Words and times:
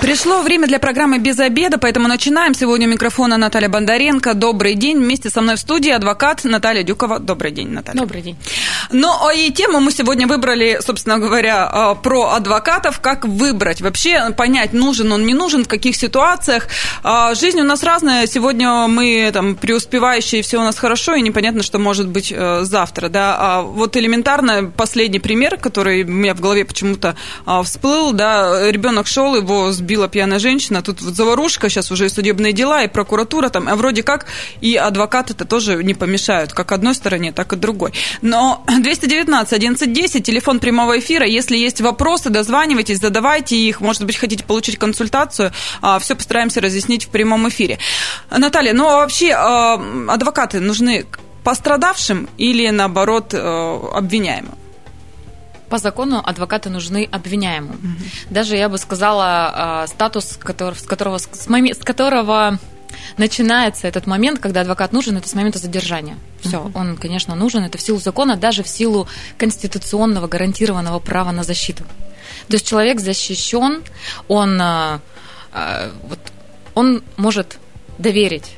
Пришло 0.00 0.42
время 0.42 0.66
для 0.68 0.78
программы 0.78 1.18
«Без 1.18 1.40
обеда», 1.40 1.78
поэтому 1.78 2.06
начинаем. 2.06 2.54
Сегодня 2.54 2.86
у 2.86 2.90
микрофона 2.90 3.38
Наталья 3.38 3.68
Бондаренко. 3.68 4.34
Добрый 4.34 4.74
день. 4.74 4.98
Вместе 4.98 5.30
со 5.30 5.40
мной 5.40 5.56
в 5.56 5.58
студии 5.58 5.90
адвокат 5.90 6.44
Наталья 6.44 6.82
Дюкова. 6.82 7.18
Добрый 7.18 7.50
день, 7.50 7.70
Наталья. 7.70 7.98
Добрый 7.98 8.20
день. 8.20 8.36
Ну, 8.92 9.08
а 9.08 9.32
и 9.32 9.50
тему 9.50 9.80
мы 9.80 9.90
сегодня 9.90 10.26
выбрали, 10.26 10.80
собственно 10.84 11.18
говоря, 11.18 11.66
а, 11.66 11.94
про 11.94 12.34
адвокатов. 12.34 13.00
Как 13.00 13.24
выбрать? 13.24 13.80
Вообще 13.80 14.30
понять, 14.36 14.74
нужен 14.74 15.10
он, 15.12 15.26
не 15.26 15.34
нужен, 15.34 15.64
в 15.64 15.68
каких 15.68 15.96
ситуациях. 15.96 16.68
А, 17.02 17.34
жизнь 17.34 17.60
у 17.60 17.64
нас 17.64 17.82
разная. 17.82 18.26
Сегодня 18.26 18.86
мы 18.88 19.30
там 19.32 19.56
преуспевающие, 19.56 20.42
все 20.42 20.58
у 20.58 20.62
нас 20.62 20.76
хорошо, 20.78 21.14
и 21.14 21.22
непонятно, 21.22 21.62
что 21.62 21.78
может 21.78 22.06
быть 22.06 22.32
э, 22.36 22.60
завтра. 22.62 23.08
Да? 23.08 23.36
А 23.38 23.62
вот 23.62 23.96
элементарно 23.96 24.70
последний 24.76 25.20
пример, 25.20 25.56
который 25.56 26.04
у 26.04 26.08
меня 26.08 26.34
в 26.34 26.40
голове 26.40 26.64
почему-то 26.66 27.16
всплыл, 27.64 28.12
да, 28.12 28.70
ребенок 28.70 29.06
шел, 29.06 29.34
его 29.34 29.72
сбил 29.72 29.85
убила 29.86 30.08
пьяная 30.08 30.40
женщина, 30.40 30.82
тут 30.82 31.00
вот 31.00 31.14
заварушка, 31.14 31.68
сейчас 31.68 31.92
уже 31.92 32.06
и 32.06 32.08
судебные 32.08 32.52
дела, 32.52 32.82
и 32.82 32.88
прокуратура 32.88 33.50
там, 33.50 33.68
а 33.68 33.76
вроде 33.76 34.02
как 34.02 34.26
и 34.60 34.74
адвокаты 34.74 35.32
это 35.32 35.44
тоже 35.44 35.84
не 35.84 35.94
помешают, 35.94 36.52
как 36.52 36.72
одной 36.72 36.94
стороне, 36.94 37.30
так 37.32 37.52
и 37.52 37.56
другой. 37.56 37.92
Но 38.20 38.64
219 38.80 39.52
1110, 39.52 40.24
телефон 40.24 40.58
прямого 40.58 40.98
эфира, 40.98 41.24
если 41.24 41.56
есть 41.56 41.80
вопросы, 41.80 42.30
дозванивайтесь, 42.30 42.98
задавайте 42.98 43.56
их, 43.56 43.80
может 43.80 44.04
быть, 44.04 44.16
хотите 44.16 44.42
получить 44.42 44.76
консультацию, 44.76 45.52
а, 45.80 46.00
все 46.00 46.16
постараемся 46.16 46.60
разъяснить 46.60 47.04
в 47.04 47.08
прямом 47.10 47.48
эфире. 47.48 47.78
Наталья, 48.36 48.72
ну 48.74 48.88
а 48.88 48.96
вообще 48.96 49.32
а, 49.32 49.80
адвокаты 50.08 50.58
нужны 50.58 51.06
пострадавшим 51.44 52.28
или, 52.38 52.68
наоборот, 52.70 53.32
э, 53.32 53.38
обвиняемым? 53.94 54.65
По 55.68 55.78
закону 55.78 56.22
адвокаты 56.24 56.70
нужны 56.70 57.08
обвиняемым. 57.10 57.76
Угу. 57.76 58.30
Даже 58.30 58.56
я 58.56 58.68
бы 58.68 58.78
сказала 58.78 59.24
а, 59.26 59.86
статус, 59.86 60.36
который, 60.38 60.74
с 60.74 60.82
которого, 60.82 61.18
с, 61.18 61.48
моми, 61.48 61.72
с 61.72 61.78
которого 61.78 62.58
начинается 63.16 63.88
этот 63.88 64.06
момент, 64.06 64.38
когда 64.38 64.60
адвокат 64.60 64.92
нужен, 64.92 65.16
это 65.16 65.28
с 65.28 65.34
момента 65.34 65.58
задержания. 65.58 66.16
Все, 66.40 66.58
uh 66.58 66.70
он, 66.74 66.96
конечно, 66.96 67.34
нужен, 67.34 67.64
это 67.64 67.78
в 67.78 67.80
силу 67.80 67.98
закона, 67.98 68.36
даже 68.36 68.62
в 68.62 68.68
силу 68.68 69.08
конституционного 69.38 70.28
гарантированного 70.28 71.00
права 71.00 71.32
на 71.32 71.42
защиту. 71.42 71.84
То 72.48 72.54
есть 72.54 72.66
человек 72.66 73.00
защищен, 73.00 73.82
он, 74.28 74.60
а, 74.60 75.00
а, 75.52 75.90
вот, 76.08 76.18
он 76.74 77.02
может 77.16 77.58
доверить 77.98 78.56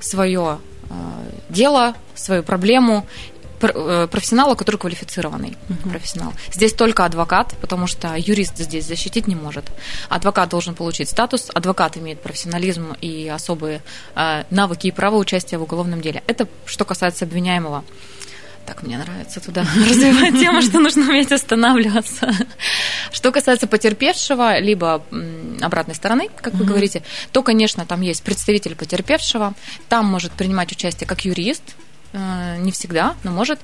свое 0.00 0.58
дело, 1.48 1.94
свою 2.14 2.42
проблему 2.42 3.06
профессионала, 3.58 4.54
который 4.54 4.76
квалифицированный 4.76 5.56
uh-huh. 5.68 5.90
профессионал. 5.90 6.32
Здесь 6.52 6.72
только 6.72 7.04
адвокат, 7.04 7.54
потому 7.60 7.86
что 7.86 8.14
юрист 8.16 8.56
здесь 8.58 8.86
защитить 8.86 9.26
не 9.26 9.34
может. 9.34 9.70
Адвокат 10.08 10.48
должен 10.48 10.74
получить 10.74 11.08
статус, 11.08 11.50
адвокат 11.52 11.96
имеет 11.96 12.22
профессионализм 12.22 12.94
и 13.00 13.28
особые 13.28 13.82
э, 14.14 14.44
навыки 14.50 14.86
и 14.86 14.90
право 14.90 15.16
участия 15.16 15.58
в 15.58 15.62
уголовном 15.62 16.00
деле. 16.00 16.22
Это 16.26 16.48
что 16.66 16.84
касается 16.84 17.24
обвиняемого. 17.24 17.84
Так, 18.66 18.82
мне 18.82 18.98
нравится 18.98 19.40
туда 19.40 19.62
развивать 19.88 20.38
тему, 20.38 20.60
что 20.60 20.78
нужно 20.78 21.08
уметь 21.08 21.32
останавливаться. 21.32 22.30
Что 23.10 23.32
касается 23.32 23.66
потерпевшего, 23.66 24.58
либо 24.58 25.02
обратной 25.62 25.94
стороны, 25.94 26.28
как 26.36 26.52
вы 26.52 26.66
говорите, 26.66 27.02
то, 27.32 27.42
конечно, 27.42 27.86
там 27.86 28.02
есть 28.02 28.22
представитель 28.22 28.74
потерпевшего, 28.74 29.54
там 29.88 30.04
может 30.04 30.32
принимать 30.32 30.70
участие 30.70 31.08
как 31.08 31.24
юрист, 31.24 31.62
Э, 31.62 31.87
не 32.12 32.72
всегда, 32.72 33.14
но 33.22 33.30
может 33.30 33.60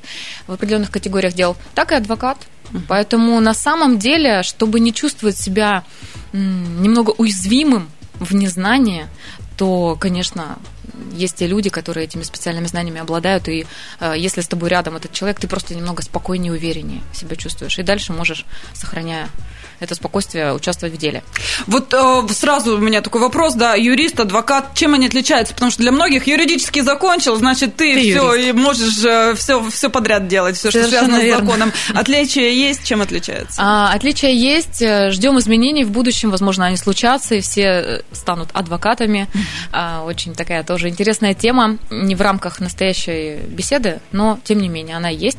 в 0.47 0.53
определенных 0.53 0.91
категориях 0.91 1.34
дел, 1.34 1.56
так 1.75 1.92
и 1.92 1.95
адвокат. 1.95 2.39
Поэтому 2.88 3.41
на 3.41 3.55
самом 3.55 3.99
деле, 3.99 4.43
чтобы 4.43 4.81
не 4.81 4.93
чувствовать 4.93 5.37
себя 5.37 5.84
немного 6.32 7.10
уязвимым 7.10 7.91
в 8.15 8.34
незнании, 8.34 9.06
то, 9.56 9.97
конечно, 10.00 10.59
есть 11.12 11.37
те 11.37 11.47
люди, 11.47 11.71
которые 11.71 12.05
этими 12.05 12.22
специальными 12.22 12.66
знаниями 12.66 13.00
обладают, 13.00 13.49
и 13.49 13.66
э, 14.00 14.15
если 14.16 14.41
с 14.41 14.49
тобой 14.49 14.69
рядом 14.69 14.97
этот 14.97 15.12
человек, 15.12 15.38
ты 15.38 15.47
просто 15.47 15.75
немного 15.75 16.03
спокойнее 16.03 16.53
и 16.53 16.56
увереннее 16.56 17.03
себя 17.12 17.37
чувствуешь, 17.37 17.78
и 17.78 17.82
дальше 17.82 18.12
можешь, 18.12 18.44
сохраняя 18.72 19.28
это 19.81 19.95
спокойствие 19.95 20.55
участвовать 20.55 20.95
в 20.95 20.99
деле. 20.99 21.23
Вот 21.67 21.93
э, 21.93 22.23
сразу 22.33 22.77
у 22.77 22.79
меня 22.79 23.01
такой 23.01 23.21
вопрос, 23.21 23.55
да, 23.55 23.75
юрист, 23.75 24.21
адвокат, 24.21 24.75
чем 24.75 24.95
они 24.95 25.07
отличаются? 25.07 25.55
Потому 25.55 25.71
что 25.71 25.83
для 25.83 25.93
многих 25.93 26.27
юридически 26.27 26.81
закончил, 26.81 27.37
значит, 27.37 27.77
ты, 27.77 27.95
ты 27.95 28.11
все 28.12 28.35
и 28.35 28.53
можешь 28.53 29.05
э, 29.05 29.35
все, 29.37 29.62
все 29.71 29.91
подряд 29.91 30.29
делать, 30.29 30.57
все, 30.57 30.71
что 30.71 30.87
связано 30.87 31.17
верно. 31.17 31.39
с 31.39 31.41
законом. 31.41 31.73
Отличия 31.95 32.51
есть, 32.51 32.85
чем 32.85 33.03
отличаются? 33.03 33.61
А, 33.62 33.93
отличия 33.93 34.31
есть, 34.31 34.81
э, 34.83 35.11
ждем 35.11 35.39
изменений 35.39 35.85
в 35.85 35.91
будущем, 35.91 36.31
возможно, 36.31 36.67
они 36.67 36.77
случатся, 36.77 37.37
и 37.37 37.41
все 37.41 37.62
э, 37.62 38.01
станут 38.12 38.51
адвокатами. 38.53 39.29
А, 39.73 40.05
очень 40.05 40.35
такая 40.35 40.62
тоже 40.62 40.89
интересная 40.89 41.35
тема, 41.35 41.79
не 41.91 42.15
в 42.15 42.21
рамках 42.21 42.61
настоящей 42.61 43.39
беседы, 43.49 44.01
но 44.12 44.39
тем 44.45 44.61
не 44.61 44.69
менее 44.69 44.97
она 44.97 45.09
есть 45.09 45.39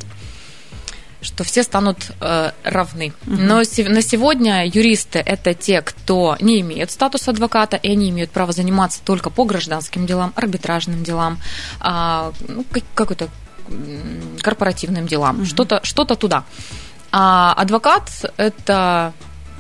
что 1.25 1.43
все 1.43 1.63
станут 1.63 2.11
э, 2.21 2.51
равны. 2.63 3.13
Угу. 3.25 3.35
Но 3.35 3.55
на 3.57 4.01
сегодня 4.01 4.65
юристы 4.65 5.19
это 5.19 5.53
те, 5.53 5.81
кто 5.81 6.37
не 6.39 6.61
имеют 6.61 6.91
статус 6.91 7.27
адвоката, 7.27 7.77
и 7.77 7.91
они 7.91 8.09
имеют 8.09 8.31
право 8.31 8.51
заниматься 8.51 9.01
только 9.03 9.29
по 9.29 9.43
гражданским 9.43 10.05
делам, 10.05 10.31
арбитражным 10.35 11.03
делам, 11.03 11.39
э, 11.81 12.31
ну, 12.47 12.65
какой-то 12.93 13.29
корпоративным 14.41 15.07
делам, 15.07 15.37
угу. 15.37 15.45
что-то 15.45 15.79
что 15.83 16.05
туда. 16.05 16.43
А 17.11 17.53
адвокат 17.53 18.09
это 18.37 19.13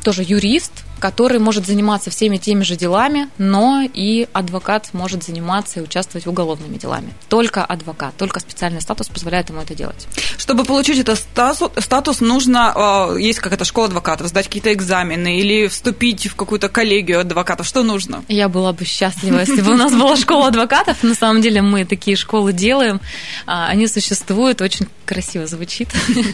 тоже 0.03 0.23
юрист, 0.23 0.83
который 1.05 1.37
может 1.37 1.67
заниматься 1.67 2.09
всеми 2.09 2.37
теми 2.37 2.63
же 2.63 2.75
делами, 2.75 3.29
но 3.37 3.87
и 3.93 4.27
адвокат 4.33 4.89
может 4.93 5.23
заниматься 5.23 5.79
и 5.79 5.83
участвовать 5.83 6.25
в 6.25 6.29
уголовными 6.31 6.77
делами. 6.77 7.13
Только 7.29 7.63
адвокат, 7.63 8.17
только 8.17 8.39
специальный 8.39 8.81
статус 8.81 9.07
позволяет 9.07 9.49
ему 9.49 9.61
это 9.61 9.75
делать. 9.75 10.07
Чтобы 10.39 10.63
получить 10.63 10.97
этот 10.97 11.19
статус, 11.19 11.69
статус 11.77 12.21
нужно, 12.21 13.11
э, 13.13 13.21
есть 13.21 13.37
какая-то 13.37 13.65
школа 13.65 13.85
адвокатов, 13.85 14.29
сдать 14.29 14.47
какие-то 14.47 14.73
экзамены 14.73 15.39
или 15.39 15.67
вступить 15.67 16.25
в 16.25 16.35
какую-то 16.35 16.69
коллегию 16.69 17.19
адвокатов. 17.19 17.67
Что 17.67 17.83
нужно? 17.83 18.23
Я 18.27 18.49
была 18.49 18.73
бы 18.73 18.83
счастлива, 18.83 19.41
если 19.41 19.61
бы 19.61 19.73
у 19.73 19.77
нас 19.77 19.93
была 19.93 20.15
школа 20.15 20.47
адвокатов. 20.47 21.03
На 21.03 21.13
самом 21.13 21.43
деле 21.43 21.61
мы 21.61 21.85
такие 21.85 22.17
школы 22.17 22.51
делаем. 22.51 22.99
А, 23.45 23.67
они 23.67 23.85
существуют, 23.85 24.59
очень 24.61 24.87
красиво 25.05 25.45
звучит. 25.45 25.89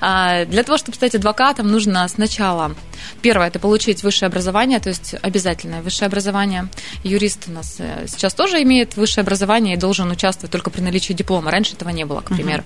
А, 0.00 0.44
для 0.44 0.62
того, 0.62 0.78
чтобы 0.78 0.96
стать 0.96 1.14
адвокатом, 1.14 1.68
нужно 1.68 2.06
сначала, 2.08 2.74
первое, 3.22 3.48
это 3.48 3.58
получить 3.58 4.02
высшее 4.02 4.15
образование, 4.24 4.80
то 4.80 4.88
есть 4.88 5.14
обязательное 5.20 5.82
высшее 5.82 6.06
образование. 6.06 6.68
Юрист 7.04 7.44
у 7.48 7.52
нас 7.52 7.76
э, 7.78 8.06
сейчас 8.08 8.32
тоже 8.32 8.62
имеет 8.62 8.96
высшее 8.96 9.22
образование 9.22 9.74
и 9.74 9.76
должен 9.76 10.10
участвовать 10.10 10.50
только 10.50 10.70
при 10.70 10.80
наличии 10.80 11.12
диплома. 11.12 11.50
Раньше 11.50 11.74
этого 11.74 11.90
не 11.90 12.04
было, 12.04 12.20
к 12.20 12.28
примеру. 12.34 12.64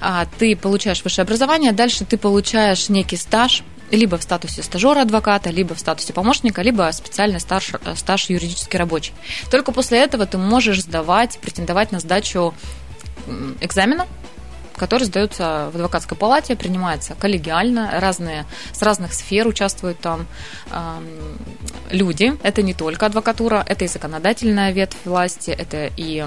Uh-huh. 0.00 0.28
Ты 0.38 0.56
получаешь 0.56 1.02
высшее 1.02 1.24
образование, 1.24 1.72
дальше 1.72 2.04
ты 2.04 2.18
получаешь 2.18 2.88
некий 2.88 3.16
стаж, 3.16 3.62
либо 3.90 4.18
в 4.18 4.22
статусе 4.22 4.62
стажера 4.62 5.02
адвоката, 5.02 5.50
либо 5.50 5.74
в 5.74 5.80
статусе 5.80 6.12
помощника, 6.12 6.62
либо 6.62 6.90
специальный 6.92 7.40
стаж, 7.40 7.72
э, 7.72 7.94
стаж 7.96 8.28
юридически 8.30 8.76
рабочий. 8.76 9.12
Только 9.50 9.72
после 9.72 9.98
этого 9.98 10.26
ты 10.26 10.38
можешь 10.38 10.82
сдавать, 10.82 11.38
претендовать 11.40 11.92
на 11.92 12.00
сдачу 12.00 12.54
экзамена 13.60 14.06
который 14.80 15.04
сдается 15.04 15.68
в 15.72 15.76
адвокатской 15.76 16.16
палате, 16.16 16.56
принимается 16.56 17.14
коллегиально, 17.14 18.00
разные, 18.00 18.46
с 18.72 18.80
разных 18.80 19.12
сфер 19.12 19.46
участвуют 19.46 20.00
там 20.00 20.26
э, 20.70 21.00
люди. 21.90 22.32
Это 22.42 22.62
не 22.62 22.72
только 22.72 23.04
адвокатура, 23.04 23.62
это 23.68 23.84
и 23.84 23.88
законодательная 23.88 24.72
ветвь 24.72 24.96
власти, 25.04 25.50
это 25.50 25.90
и 25.96 26.26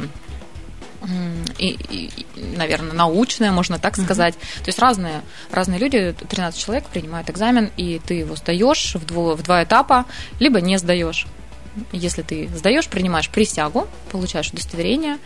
и, 1.59 1.77
и, 1.89 2.25
наверное, 2.55 2.93
научная, 2.93 3.51
можно 3.51 3.77
так 3.77 3.97
сказать. 3.97 4.35
Uh-huh. 4.35 4.63
То 4.63 4.67
есть 4.67 4.79
разные, 4.79 5.21
разные 5.51 5.77
люди, 5.77 6.15
13 6.29 6.57
человек 6.57 6.85
принимают 6.85 7.29
экзамен, 7.29 7.71
и 7.75 7.99
ты 7.99 8.13
его 8.13 8.37
сдаешь 8.37 8.95
в, 8.95 9.05
дво, 9.05 9.35
в 9.35 9.43
два 9.43 9.65
этапа, 9.65 10.05
либо 10.39 10.61
не 10.61 10.77
сдаешь 10.77 11.27
если 11.91 12.21
ты 12.21 12.49
сдаешь, 12.55 12.87
принимаешь 12.87 13.29
присягу, 13.29 13.87
получаешь 14.11 14.49
удостоверение, 14.49 15.17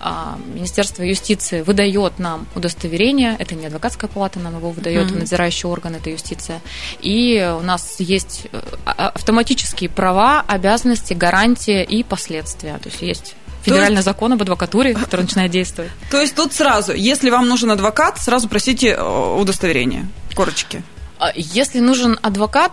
а, 0.00 0.38
Министерство 0.54 1.02
юстиции 1.02 1.62
выдает 1.62 2.18
нам 2.18 2.46
удостоверение, 2.54 3.36
это 3.38 3.54
не 3.54 3.66
адвокатская 3.66 4.08
палата 4.08 4.38
нам 4.38 4.56
его 4.56 4.70
выдает, 4.70 5.10
mm-hmm. 5.10 5.20
надзирающий 5.20 5.68
орган 5.68 5.96
это 5.96 6.10
юстиция, 6.10 6.60
и 7.00 7.54
у 7.58 7.62
нас 7.62 7.96
есть 7.98 8.46
э, 8.52 8.60
а, 8.84 9.08
автоматические 9.08 9.90
права, 9.90 10.44
обязанности, 10.46 11.14
гарантии 11.14 11.82
и 11.82 12.02
последствия, 12.02 12.78
то 12.78 12.88
есть 12.88 13.02
есть 13.02 13.34
федеральный 13.62 13.96
есть... 13.96 14.04
закон 14.04 14.32
об 14.32 14.42
адвокатуре, 14.42 14.94
который 14.94 15.22
начинает 15.22 15.50
действовать. 15.50 15.90
То 16.10 16.20
есть 16.20 16.34
тут 16.34 16.52
сразу, 16.52 16.92
если 16.92 17.30
вам 17.30 17.48
нужен 17.48 17.70
адвокат, 17.70 18.18
сразу 18.18 18.48
просите 18.48 18.88
э, 18.88 19.36
удостоверение, 19.38 20.06
корочки. 20.34 20.82
А, 21.18 21.30
если 21.34 21.78
нужен 21.78 22.18
адвокат, 22.22 22.72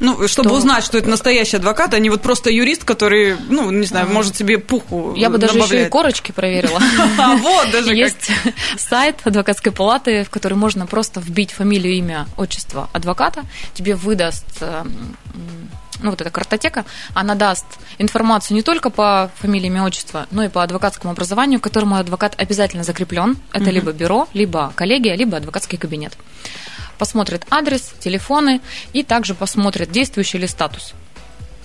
Ну, 0.00 0.26
чтобы 0.28 0.48
что... 0.48 0.58
узнать, 0.58 0.84
что 0.84 0.98
это 0.98 1.08
настоящий 1.08 1.56
адвокат, 1.56 1.94
а 1.94 1.98
не 1.98 2.10
вот 2.10 2.22
просто 2.22 2.50
юрист, 2.50 2.84
который, 2.84 3.36
ну, 3.48 3.70
не 3.70 3.86
знаю, 3.86 4.08
может 4.08 4.36
себе 4.36 4.58
пуху 4.58 5.14
Я 5.14 5.30
бы 5.30 5.38
даже 5.38 5.58
еще 5.58 5.86
и 5.86 5.88
корочки 5.88 6.32
проверила. 6.32 6.80
Вот 7.40 7.70
даже 7.70 7.94
Есть 7.94 8.30
сайт 8.78 9.16
адвокатской 9.24 9.72
палаты, 9.72 10.24
в 10.24 10.30
который 10.30 10.54
можно 10.54 10.86
просто 10.86 11.20
вбить 11.20 11.52
фамилию, 11.52 11.94
имя, 11.94 12.26
отчество 12.36 12.88
адвоката. 12.92 13.44
Тебе 13.74 13.94
выдаст 13.94 14.62
ну, 16.02 16.10
вот 16.10 16.20
эта 16.20 16.30
картотека, 16.30 16.84
она 17.14 17.34
даст 17.34 17.66
информацию 17.98 18.56
не 18.56 18.62
только 18.62 18.90
по 18.90 19.30
фамилии, 19.36 19.66
имя, 19.66 19.84
отчество, 19.84 20.26
но 20.30 20.44
и 20.44 20.48
по 20.48 20.62
адвокатскому 20.62 21.12
образованию, 21.12 21.60
к 21.60 21.64
которому 21.64 21.96
адвокат 21.96 22.34
обязательно 22.38 22.84
закреплен. 22.84 23.36
Это 23.52 23.64
угу. 23.64 23.70
либо 23.70 23.92
бюро, 23.92 24.28
либо 24.32 24.72
коллегия, 24.76 25.14
либо 25.14 25.36
адвокатский 25.36 25.78
кабинет. 25.78 26.16
Посмотрит 27.00 27.46
адрес, 27.50 27.94
телефоны 27.98 28.60
и 28.92 29.02
также 29.02 29.34
посмотрит, 29.34 29.90
действующий 29.90 30.36
ли 30.36 30.46
статус 30.46 30.92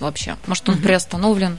вообще. 0.00 0.38
Может, 0.46 0.66
он 0.70 0.76
угу. 0.76 0.84
приостановлен, 0.84 1.58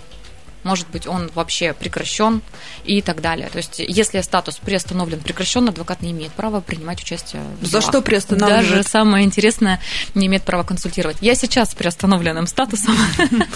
может 0.68 0.88
быть, 0.90 1.08
он 1.08 1.32
вообще 1.34 1.74
прекращен 1.74 2.42
и 2.84 3.02
так 3.02 3.22
далее. 3.22 3.50
То 3.50 3.58
есть, 3.58 3.80
если 3.80 4.20
статус 4.22 4.58
приостановлен, 4.58 5.20
прекращен, 5.20 5.70
адвокат 5.70 6.02
не 6.02 6.12
имеет 6.12 6.34
права 6.34 6.60
принимать 6.60 7.02
участие 7.02 7.42
в 7.62 7.66
За 7.66 7.82
что 7.82 8.02
приостанавливают? 8.02 8.70
Даже 8.70 8.84
самое 8.84 9.26
интересное, 9.26 9.80
не 10.14 10.28
имеет 10.28 10.44
права 10.44 10.64
консультировать. 10.64 11.18
Я 11.22 11.36
сейчас 11.36 11.72
с 11.72 11.76
приостановленным 11.76 12.48
статусом. 12.48 12.96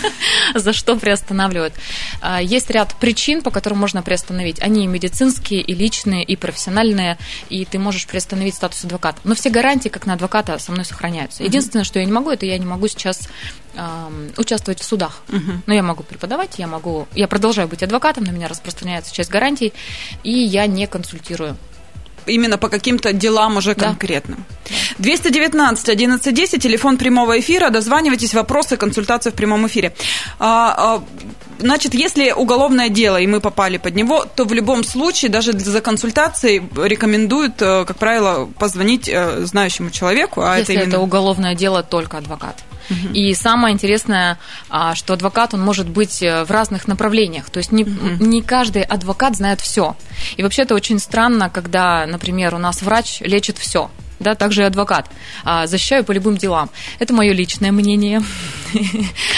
За 0.55 0.71
что 0.71 0.95
приостанавливают? 0.95 1.73
А, 2.21 2.41
есть 2.41 2.69
ряд 2.69 2.95
причин, 2.95 3.41
по 3.41 3.51
которым 3.51 3.79
можно 3.79 4.01
приостановить. 4.01 4.61
Они 4.61 4.85
и 4.85 4.87
медицинские, 4.87 5.61
и 5.61 5.73
личные, 5.75 6.23
и 6.23 6.37
профессиональные, 6.37 7.17
и 7.49 7.65
ты 7.65 7.77
можешь 7.77 8.07
приостановить 8.07 8.55
статус 8.55 8.85
адвоката. 8.85 9.19
Но 9.25 9.35
все 9.35 9.49
гарантии, 9.49 9.89
как 9.89 10.05
на 10.05 10.13
адвоката, 10.13 10.57
со 10.59 10.71
мной 10.71 10.85
сохраняются. 10.85 11.43
Единственное, 11.43 11.83
что 11.83 11.99
я 11.99 12.05
не 12.05 12.11
могу, 12.11 12.31
это 12.31 12.45
я 12.45 12.57
не 12.57 12.65
могу 12.65 12.87
сейчас 12.87 13.27
участвовать 14.37 14.79
в 14.79 14.83
судах. 14.83 15.21
Но 15.65 15.73
я 15.73 15.83
могу 15.83 16.03
преподавать, 16.03 16.59
я 16.59 16.67
могу, 16.67 17.00
я 17.13 17.27
продолжаю 17.27 17.67
быть 17.67 17.83
адвокатом, 17.83 18.23
на 18.23 18.31
меня 18.31 18.47
распространяется 18.47 19.13
часть 19.13 19.29
гарантий, 19.29 19.73
и 20.23 20.31
я 20.31 20.67
не 20.67 20.87
консультирую 20.87 21.57
именно 22.25 22.57
по 22.57 22.69
каким-то 22.69 23.13
делам 23.13 23.57
уже 23.57 23.75
конкретным. 23.75 24.45
Да. 24.69 24.75
219 24.99 25.89
1110, 25.89 26.61
телефон 26.61 26.97
прямого 26.97 27.39
эфира, 27.39 27.69
дозванивайтесь, 27.69 28.33
вопросы, 28.33 28.77
консультации 28.77 29.31
в 29.31 29.33
прямом 29.33 29.67
эфире. 29.67 29.93
А, 30.39 30.75
а, 30.77 31.03
значит, 31.59 31.93
если 31.93 32.31
уголовное 32.31 32.89
дело, 32.89 33.17
и 33.17 33.27
мы 33.27 33.39
попали 33.41 33.77
под 33.77 33.95
него, 33.95 34.25
то 34.25 34.45
в 34.45 34.53
любом 34.53 34.83
случае, 34.83 35.31
даже 35.31 35.53
за 35.53 35.81
консультацией 35.81 36.61
рекомендуют, 36.75 37.61
э, 37.61 37.85
как 37.85 37.97
правило, 37.97 38.49
позвонить 38.59 39.09
э, 39.09 39.45
знающему 39.45 39.89
человеку. 39.89 40.41
А 40.41 40.57
если 40.57 40.75
это, 40.75 40.83
именно... 40.83 40.95
это 40.95 40.99
уголовное 41.01 41.55
дело, 41.55 41.83
только 41.83 42.17
адвокат. 42.17 42.63
Угу. 42.91 43.13
И 43.13 43.33
самое 43.33 43.73
интересное, 43.73 44.37
а, 44.69 44.95
что 44.95 45.13
адвокат, 45.13 45.53
он 45.53 45.61
может 45.61 45.87
быть 45.87 46.21
э, 46.21 46.43
в 46.43 46.51
разных 46.51 46.87
направлениях. 46.87 47.49
То 47.49 47.57
есть 47.59 47.71
не, 47.71 47.83
угу. 47.83 48.23
не 48.23 48.41
каждый 48.41 48.83
адвокат 48.83 49.35
знает 49.35 49.61
все. 49.61 49.95
И 50.37 50.43
вообще 50.43 50.63
это 50.63 50.75
очень 50.75 50.99
странно, 50.99 51.49
когда, 51.49 52.05
например, 52.05 52.55
у 52.55 52.57
нас 52.57 52.81
врач 52.81 53.21
лечит 53.21 53.57
все 53.57 53.89
да, 54.21 54.35
также 54.35 54.61
и 54.61 54.65
адвокат. 54.65 55.09
А, 55.43 55.67
защищаю 55.67 56.03
по 56.03 56.11
любым 56.11 56.37
делам. 56.37 56.69
Это 56.99 57.13
мое 57.13 57.33
личное 57.33 57.71
мнение. 57.71 58.21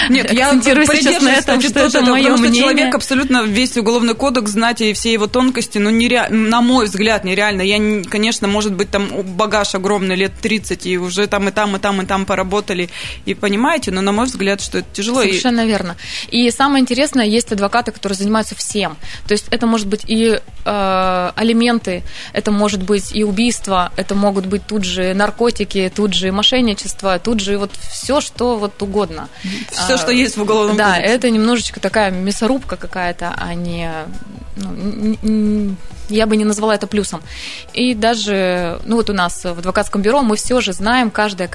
Нет, 0.10 0.32
я 0.32 0.52
сейчас 0.62 1.22
на 1.22 1.30
этом, 1.30 1.62
что 1.62 1.80
это 1.80 2.02
мое 2.02 2.36
мнение. 2.38 2.62
человек 2.62 2.96
абсолютно 2.96 3.44
весь 3.44 3.76
уголовный 3.78 4.14
кодекс 4.14 4.52
знать 4.52 4.82
и 4.82 4.94
все 4.94 5.14
его 5.14 5.28
тонкости, 5.28 5.78
ну, 5.78 5.90
нереально, 5.90 6.50
на 6.50 6.62
мой 6.62 6.86
взгляд, 6.86 7.24
нереально. 7.24 7.62
Я, 7.62 8.04
конечно, 8.04 8.48
может 8.48 8.74
быть, 8.74 8.92
там 8.92 9.10
багаж 9.24 9.76
огромный, 9.76 10.16
лет 10.16 10.34
30, 10.42 10.86
и 10.86 10.98
уже 10.98 11.28
там 11.28 11.50
и 11.50 11.52
там, 11.52 11.76
и 11.76 11.80
там, 11.80 12.02
и 12.02 12.06
там 12.06 12.26
поработали, 12.26 12.90
и 13.26 13.34
понимаете, 13.34 13.92
но 13.92 14.02
на 14.02 14.12
мой 14.12 14.26
взгляд, 14.26 14.62
что 14.62 14.80
это 14.80 14.88
тяжело. 14.94 15.22
Совершенно 15.22 15.66
верно. 15.66 15.96
И 16.30 16.50
самое 16.52 16.82
интересное, 16.82 17.26
есть 17.26 17.52
адвокаты, 17.52 17.92
которые 17.92 18.18
занимаются 18.18 18.56
всем. 18.56 18.98
То 19.28 19.34
есть 19.34 19.48
это 19.50 19.68
может 19.68 19.88
быть 19.88 20.04
и 20.08 20.40
э, 20.66 21.32
алименты, 21.36 22.04
это 22.34 22.52
может 22.52 22.84
быть 22.84 23.16
и 23.16 23.24
убийство, 23.24 23.92
это 23.96 24.16
могут 24.16 24.46
быть 24.46 24.64
тут 24.74 24.86
же 24.86 25.14
наркотики, 25.14 25.92
тут 25.96 26.16
же 26.16 26.32
мошенничество, 26.32 27.20
тут 27.20 27.42
же 27.42 27.60
вот 27.60 27.70
все, 27.92 28.22
что 28.22 28.58
вот 28.58 28.82
угодно. 28.82 29.30
Все, 29.70 29.94
а, 29.94 29.98
что 29.98 30.12
есть 30.12 30.36
в 30.36 30.42
уголовном 30.42 30.76
Да, 30.76 30.96
кодексе. 30.96 31.14
это 31.14 31.30
немножечко 31.30 31.80
такая 31.80 32.10
мясорубка 32.10 32.76
какая-то, 32.76 33.36
а 33.38 33.54
не... 33.54 33.92
Ну, 34.56 35.76
я 36.10 36.26
бы 36.26 36.38
не 36.38 36.44
назвала 36.44 36.74
это 36.74 36.88
плюсом. 36.88 37.22
И 37.74 37.94
даже, 37.94 38.80
ну 38.86 38.96
вот 38.96 39.12
у 39.12 39.14
нас 39.14 39.44
в 39.44 39.60
адвокатском 39.60 40.02
бюро 40.02 40.24
мы 40.24 40.38
все 40.38 40.60
же 40.60 40.74
знаем, 40.74 41.12
каждая, 41.12 41.48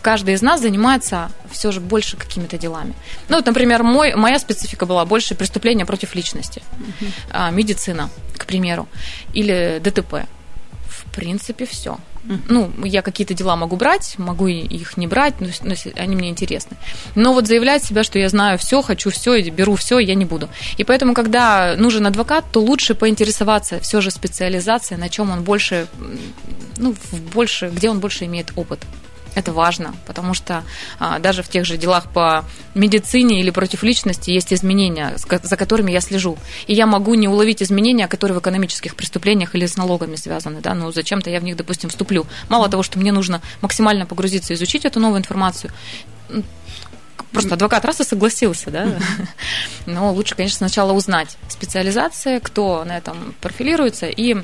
каждый 0.00 0.32
из 0.32 0.40
нас 0.40 0.62
занимается 0.62 1.30
все 1.50 1.70
же 1.72 1.80
больше 1.80 2.16
какими-то 2.16 2.56
делами. 2.56 2.94
Ну 3.28 3.36
вот, 3.36 3.44
например, 3.44 3.82
мой, 3.82 4.14
моя 4.14 4.38
специфика 4.38 4.86
была 4.86 5.04
больше 5.04 5.34
преступления 5.34 5.84
против 5.84 6.14
личности, 6.14 6.62
uh-huh. 7.00 7.52
медицина, 7.52 8.08
к 8.38 8.46
примеру, 8.46 8.88
или 9.34 9.78
ДТП. 9.84 10.26
В 10.88 11.14
принципе, 11.14 11.66
все. 11.66 11.98
Ну, 12.48 12.70
я 12.84 13.02
какие-то 13.02 13.34
дела 13.34 13.56
могу 13.56 13.76
брать, 13.76 14.14
могу 14.18 14.46
их 14.46 14.96
не 14.96 15.06
брать, 15.06 15.40
но, 15.40 15.48
но 15.62 15.74
они 15.96 16.16
мне 16.16 16.28
интересны. 16.28 16.76
Но 17.14 17.32
вот 17.32 17.46
заявлять 17.46 17.84
себя, 17.84 18.02
что 18.02 18.18
я 18.18 18.28
знаю 18.28 18.58
все, 18.58 18.82
хочу 18.82 19.10
все, 19.10 19.40
беру 19.50 19.76
все, 19.76 19.98
я 19.98 20.14
не 20.14 20.24
буду. 20.24 20.48
И 20.76 20.84
поэтому, 20.84 21.14
когда 21.14 21.74
нужен 21.76 22.06
адвокат, 22.06 22.44
то 22.52 22.60
лучше 22.60 22.94
поинтересоваться 22.94 23.80
все 23.80 24.00
же 24.00 24.10
специализацией, 24.10 25.00
на 25.00 25.08
чем 25.08 25.30
он 25.30 25.42
больше, 25.42 25.86
ну, 26.78 26.94
больше, 27.34 27.68
где 27.68 27.90
он 27.90 28.00
больше 28.00 28.24
имеет 28.24 28.52
опыт. 28.56 28.80
Это 29.36 29.52
важно, 29.52 29.94
потому 30.06 30.32
что 30.32 30.64
а, 30.98 31.18
даже 31.18 31.42
в 31.42 31.48
тех 31.48 31.66
же 31.66 31.76
делах 31.76 32.10
по 32.10 32.46
медицине 32.74 33.38
или 33.38 33.50
против 33.50 33.82
личности 33.82 34.30
есть 34.30 34.50
изменения, 34.50 35.14
за 35.16 35.56
которыми 35.56 35.92
я 35.92 36.00
слежу. 36.00 36.38
И 36.66 36.72
я 36.72 36.86
могу 36.86 37.12
не 37.12 37.28
уловить 37.28 37.62
изменения, 37.62 38.08
которые 38.08 38.34
в 38.34 38.40
экономических 38.40 38.96
преступлениях 38.96 39.54
или 39.54 39.66
с 39.66 39.76
налогами 39.76 40.16
связаны. 40.16 40.62
Да? 40.62 40.72
Ну, 40.72 40.90
зачем-то 40.90 41.28
я 41.28 41.38
в 41.38 41.44
них, 41.44 41.54
допустим, 41.54 41.90
вступлю. 41.90 42.26
Мало 42.48 42.70
того, 42.70 42.82
что 42.82 42.98
мне 42.98 43.12
нужно 43.12 43.42
максимально 43.60 44.06
погрузиться, 44.06 44.54
изучить 44.54 44.86
эту 44.86 45.00
новую 45.00 45.18
информацию, 45.18 45.70
просто 47.30 47.54
адвокат 47.56 47.84
раз 47.84 48.00
и 48.00 48.04
согласился, 48.04 48.70
да. 48.70 48.88
Но 49.86 50.14
лучше, 50.14 50.34
конечно, 50.34 50.56
сначала 50.56 50.92
узнать 50.92 51.36
специализация, 51.50 52.40
кто 52.40 52.84
на 52.86 52.96
этом 52.96 53.34
профилируется, 53.42 54.06
и 54.06 54.36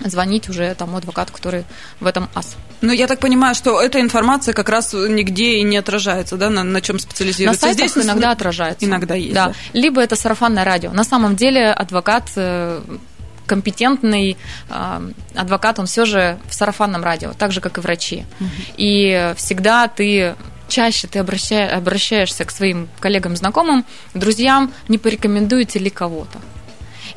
звонить 0.00 0.48
уже 0.48 0.74
тому 0.76 0.98
адвокату, 0.98 1.32
который 1.32 1.64
в 1.98 2.06
этом 2.06 2.28
ас. 2.34 2.56
Ну, 2.84 2.92
я 2.92 3.06
так 3.06 3.18
понимаю, 3.18 3.54
что 3.54 3.80
эта 3.80 4.00
информация 4.00 4.52
как 4.52 4.68
раз 4.68 4.92
нигде 4.92 5.56
и 5.56 5.62
не 5.62 5.78
отражается, 5.78 6.36
да, 6.36 6.50
на, 6.50 6.62
на 6.64 6.80
чем 6.80 6.98
специализируется. 6.98 7.66
На 7.66 7.72
сайтах 7.72 7.90
Здесь 7.90 8.04
иногда 8.04 8.30
отражается. 8.30 8.84
Иногда 8.84 9.14
есть. 9.14 9.34
Да. 9.34 9.48
да. 9.48 9.54
Либо 9.72 10.02
это 10.02 10.16
сарафанное 10.16 10.64
радио. 10.64 10.92
На 10.92 11.04
самом 11.04 11.34
деле 11.34 11.72
адвокат 11.72 12.30
э, 12.36 12.82
компетентный 13.46 14.36
э, 14.68 15.10
адвокат, 15.34 15.78
он 15.78 15.86
все 15.86 16.04
же 16.04 16.38
в 16.48 16.54
сарафанном 16.54 17.02
радио, 17.02 17.32
так 17.32 17.52
же, 17.52 17.60
как 17.60 17.78
и 17.78 17.80
врачи. 17.80 18.24
Угу. 18.40 18.48
И 18.76 19.32
всегда 19.36 19.88
ты 19.88 20.34
чаще 20.68 21.06
ты 21.08 21.18
обращаешься 21.18 22.44
к 22.44 22.50
своим 22.50 22.88
коллегам, 23.00 23.36
знакомым, 23.36 23.84
друзьям, 24.12 24.72
не 24.88 24.98
порекомендуете 24.98 25.78
ли 25.78 25.90
кого-то. 25.90 26.38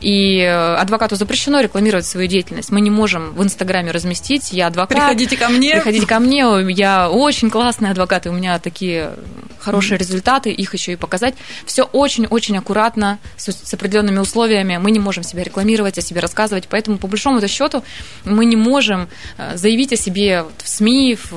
И 0.01 0.39
э, 0.39 0.75
адвокату 0.75 1.15
запрещено 1.15 1.59
рекламировать 1.59 2.05
свою 2.05 2.27
деятельность. 2.27 2.71
Мы 2.71 2.81
не 2.81 2.89
можем 2.89 3.33
в 3.33 3.43
Инстаграме 3.43 3.91
разместить 3.91 4.53
«я 4.53 4.67
адвокат». 4.67 4.97
Приходите 4.97 5.37
ко 5.37 5.49
мне. 5.49 5.71
Приходите 5.73 6.05
ко 6.05 6.19
мне, 6.19 6.45
я 6.69 7.09
очень 7.09 7.49
классный 7.49 7.89
адвокат, 7.89 8.25
и 8.27 8.29
у 8.29 8.33
меня 8.33 8.59
такие 8.59 9.13
хорошие 9.59 9.97
результаты, 9.97 10.51
их 10.51 10.73
еще 10.73 10.93
и 10.93 10.95
показать. 10.95 11.33
Все 11.65 11.83
очень-очень 11.83 12.57
аккуратно, 12.57 13.19
с, 13.35 13.51
с 13.51 13.73
определенными 13.73 14.19
условиями. 14.19 14.77
Мы 14.77 14.91
не 14.91 14.99
можем 14.99 15.23
себя 15.23 15.43
рекламировать, 15.43 15.97
о 15.97 16.01
себе 16.01 16.21
рассказывать. 16.21 16.67
Поэтому, 16.69 16.97
по 16.97 17.07
большому 17.07 17.45
счету, 17.47 17.83
мы 18.23 18.45
не 18.45 18.55
можем 18.55 19.09
э, 19.37 19.57
заявить 19.57 19.93
о 19.93 19.97
себе 19.97 20.45
в 20.63 20.67
СМИ, 20.67 21.15
в, 21.15 21.33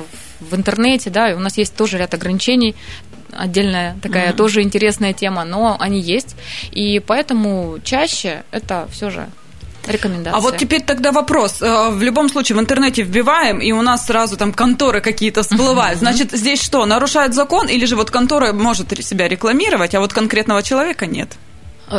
в 0.51 0.55
интернете, 0.55 1.09
да, 1.09 1.31
и 1.31 1.33
у 1.33 1.39
нас 1.39 1.57
есть 1.57 1.75
тоже 1.75 1.97
ряд 1.97 2.13
ограничений, 2.13 2.75
отдельная 3.31 3.97
такая 4.01 4.31
mm-hmm. 4.31 4.35
тоже 4.35 4.61
интересная 4.61 5.13
тема, 5.13 5.43
но 5.43 5.77
они 5.79 5.99
есть. 5.99 6.35
И 6.71 6.99
поэтому 6.99 7.79
чаще 7.83 8.43
это 8.51 8.87
все 8.91 9.09
же 9.09 9.27
рекомендации. 9.87 10.37
А 10.37 10.41
вот 10.41 10.57
теперь 10.57 10.81
тогда 10.81 11.11
вопрос. 11.11 11.61
Э, 11.61 11.89
в 11.89 12.01
любом 12.01 12.29
случае 12.29 12.57
в 12.57 12.59
интернете 12.59 13.03
вбиваем, 13.03 13.59
и 13.59 13.71
у 13.71 13.81
нас 13.81 14.05
сразу 14.05 14.37
там 14.37 14.53
конторы 14.53 15.01
какие-то 15.01 15.43
всплывают. 15.43 15.99
Значит, 15.99 16.31
здесь 16.31 16.61
что, 16.61 16.85
нарушает 16.85 17.33
закон, 17.33 17.67
или 17.67 17.85
же 17.85 17.95
вот 17.95 18.11
контора 18.11 18.53
может 18.53 18.91
себя 19.03 19.27
рекламировать, 19.27 19.95
а 19.95 19.99
вот 19.99 20.13
конкретного 20.13 20.63
человека 20.63 21.05
нет? 21.05 21.31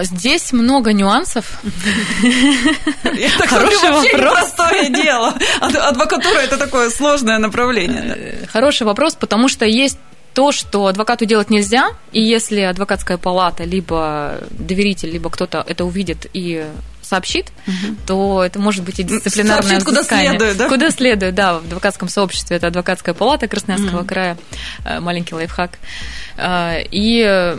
Здесь 0.03 0.53
много 0.53 0.93
нюансов. 0.93 1.61
Это 3.03 3.47
хороший 3.47 3.91
вообще 3.91 4.17
непростое 4.17 4.89
дело. 4.91 5.35
Адвокатура– 5.61 6.39
это 6.43 6.57
такое 6.57 6.89
сложное 6.89 7.39
направление. 7.39 8.17
Э, 8.17 8.47
хороший 8.47 8.87
вопрос, 8.87 9.15
потому 9.15 9.49
что 9.49 9.67
есть 9.67 9.99
то, 10.35 10.53
что 10.53 10.87
адвокату 10.87 11.27
делать 11.27 11.51
нельзя, 11.51 11.91
и 12.13 12.21
если 12.21 12.61
адвокатская 12.61 13.19
палата, 13.19 13.65
либо 13.65 14.39
доверитель, 14.51 15.11
либо 15.11 15.31
кто-то 15.31 15.65
это 15.67 15.85
увидит 15.85 16.27
и 16.33 16.67
сообщит, 17.13 17.53
угу. 17.67 17.97
то 18.07 18.43
это 18.43 18.59
может 18.59 18.85
быть 18.85 18.99
и 18.99 19.03
дисциплинарное 19.03 19.81
Сообщит, 19.81 19.85
куда 19.85 20.03
следует, 20.03 20.57
да? 20.57 20.69
Куда 20.69 20.91
следует, 20.91 21.35
да, 21.35 21.59
в 21.59 21.65
адвокатском 21.67 22.09
сообществе. 22.09 22.57
Это 22.57 22.69
адвокатская 22.69 23.15
палата 23.15 23.49
Красноярского 23.49 23.99
угу. 23.99 24.07
края, 24.07 24.39
э, 24.87 24.99
маленький 25.01 25.35
лайфхак. 25.35 25.73
Э, 26.39 26.79
и 26.91 27.55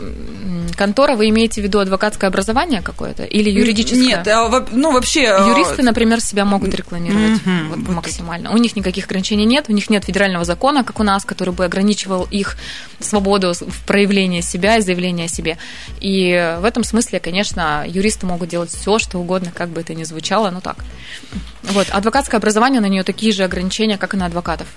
контора, 0.76 1.14
вы 1.14 1.28
имеете 1.28 1.60
в 1.60 1.64
виду 1.64 1.78
адвокатское 1.78 2.28
образование 2.28 2.82
какое-то 2.82 3.22
или 3.22 3.48
юридическое? 3.48 4.18
Нет, 4.18 4.26
а, 4.26 4.66
ну 4.72 4.90
вообще... 4.90 5.22
Юристы, 5.22 5.82
например, 5.82 6.20
себя 6.20 6.44
могут 6.44 6.74
рекламировать 6.74 7.40
угу, 7.40 7.68
вот, 7.68 7.78
вот 7.78 7.94
максимально. 7.94 8.52
У 8.52 8.56
них 8.56 8.74
никаких 8.74 9.04
ограничений 9.04 9.44
нет, 9.44 9.66
у 9.68 9.72
них 9.72 9.88
нет 9.88 10.04
федерального 10.04 10.44
закона, 10.44 10.82
как 10.82 10.98
у 10.98 11.04
нас, 11.04 11.24
который 11.24 11.54
бы 11.54 11.64
ограничивал 11.64 12.26
их 12.28 12.56
свободу 12.98 13.52
в 13.52 13.86
проявлении 13.86 14.40
себя 14.40 14.78
и 14.78 14.80
заявления 14.80 15.26
о 15.26 15.28
себе. 15.28 15.58
И 16.00 16.56
в 16.60 16.64
этом 16.64 16.82
смысле, 16.82 17.20
конечно, 17.20 17.84
юристы 17.86 18.26
могут 18.26 18.48
делать 18.48 18.70
все, 18.70 18.98
что 18.98 19.18
угодно, 19.18 19.43
как 19.52 19.68
бы 19.70 19.80
это 19.80 19.94
ни 19.94 20.04
звучало, 20.04 20.50
но 20.50 20.60
так. 20.60 20.76
Вот. 21.62 21.88
Адвокатское 21.90 22.38
образование, 22.38 22.80
на 22.80 22.88
нее 22.88 23.02
такие 23.02 23.32
же 23.32 23.44
ограничения, 23.44 23.98
как 23.98 24.14
и 24.14 24.16
на 24.16 24.26
адвокатов. 24.26 24.68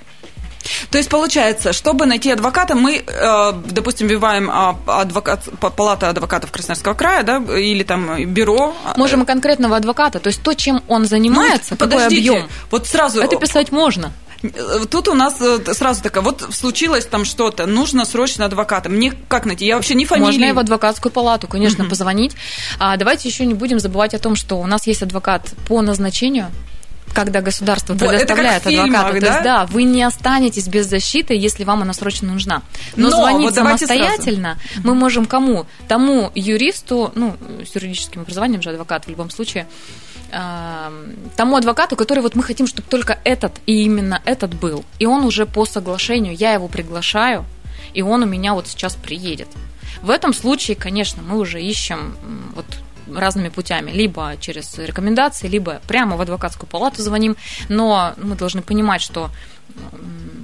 То 0.92 0.98
есть 0.98 1.10
получается, 1.10 1.74
чтобы 1.74 2.06
найти 2.06 2.32
адвоката, 2.32 2.76
мы, 2.76 3.04
э, 3.06 3.54
допустим, 3.70 4.08
вбиваем 4.08 4.50
а, 4.52 4.78
адвокат, 4.86 5.44
палата 5.76 6.10
адвокатов 6.10 6.52
Красноярского 6.52 6.94
края, 6.94 7.24
да, 7.24 7.38
или 7.38 7.84
там 7.84 8.26
бюро. 8.26 8.76
Можем 8.96 9.24
и 9.24 9.26
конкретного 9.26 9.78
адвоката, 9.78 10.20
то 10.20 10.28
есть 10.28 10.42
то, 10.42 10.54
чем 10.54 10.84
он 10.88 11.06
занимается, 11.06 11.76
ну, 11.80 11.88
какой 11.88 12.06
объем. 12.06 12.48
Вот 12.72 12.88
сразу. 12.88 13.22
Это 13.22 13.38
писать 13.38 13.72
можно. 13.72 14.12
Тут 14.90 15.08
у 15.08 15.14
нас 15.14 15.36
э, 15.42 15.74
сразу 15.74 16.02
такая, 16.02 16.24
вот 16.24 16.48
случилось 16.52 17.06
там 17.06 17.26
что-то, 17.26 17.66
нужно 17.66 18.06
срочно 18.06 18.46
адвоката. 18.46 18.90
Мне 18.90 19.14
как 19.28 19.46
найти? 19.46 19.66
Я 19.66 19.76
вообще 19.76 19.96
не 19.96 20.06
фамилия. 20.06 20.26
Можно 20.28 20.46
и 20.46 20.52
в 20.52 20.60
адвокатскую 20.60 21.12
палату, 21.12 21.48
конечно, 21.48 21.84
угу. 21.84 21.90
позвонить. 21.90 22.36
А 22.80 22.96
давайте 22.98 23.28
еще 23.28 23.46
не 23.46 23.54
будем 23.54 23.80
забывать 23.80 24.14
о 24.14 24.20
том, 24.20 24.36
что 24.36 24.60
у 24.60 24.68
нас 24.68 24.88
есть 24.88 25.02
адвокат 25.02 25.54
по 25.68 25.82
назначению, 25.82 26.52
когда 27.14 27.42
государство 27.42 27.96
предоставляет 27.96 28.68
адвоката. 28.68 28.70
Фильмах, 28.70 29.14
да? 29.14 29.20
То 29.20 29.26
есть, 29.26 29.44
да, 29.44 29.66
вы 29.66 29.84
не 29.84 30.04
останетесь 30.04 30.68
без 30.68 30.86
защиты, 30.86 31.34
если 31.36 31.64
вам 31.64 31.82
она 31.82 31.94
срочно 31.94 32.32
нужна. 32.32 32.62
Но, 32.96 33.10
Но 33.10 33.18
звонить 33.18 33.46
вот 33.48 33.56
самостоятельно 33.56 34.60
сразу. 34.72 34.88
мы 34.88 34.94
можем 34.94 35.26
кому? 35.26 35.66
Тому 35.88 36.32
юристу, 36.36 37.12
ну, 37.16 37.36
с 37.66 37.74
юридическим 37.74 38.22
образованием 38.22 38.62
же 38.62 38.70
адвокат 38.70 39.06
в 39.06 39.10
любом 39.10 39.30
случае, 39.30 39.68
тому 40.30 41.56
адвокату, 41.56 41.96
который 41.96 42.20
вот 42.20 42.36
мы 42.36 42.44
хотим, 42.44 42.68
чтобы 42.68 42.88
только 42.90 43.20
этот 43.24 43.54
и 43.66 43.84
именно 43.84 44.22
этот 44.26 44.54
был. 44.54 44.84
И 45.00 45.06
он 45.06 45.24
уже 45.24 45.46
по 45.46 45.66
соглашению, 45.66 46.36
я 46.36 46.54
его 46.54 46.68
приглашаю, 46.68 47.46
и 47.94 48.02
он 48.02 48.24
у 48.24 48.26
меня 48.26 48.54
вот 48.54 48.68
сейчас 48.68 48.96
приедет. 48.96 49.48
В 50.02 50.10
этом 50.10 50.34
случае, 50.34 50.76
конечно, 50.76 51.24
мы 51.24 51.38
уже 51.38 51.62
ищем 51.62 52.18
вот 52.56 52.66
разными 53.14 53.50
путями, 53.50 53.92
либо 53.92 54.36
через 54.40 54.78
рекомендации, 54.78 55.48
либо 55.48 55.82
прямо 55.88 56.18
в 56.18 56.22
адвокатскую 56.22 56.70
палату 56.70 57.02
звоним, 57.02 57.38
но 57.70 58.14
мы 58.18 58.36
должны 58.36 58.62
понимать, 58.62 59.02
что 59.02 59.30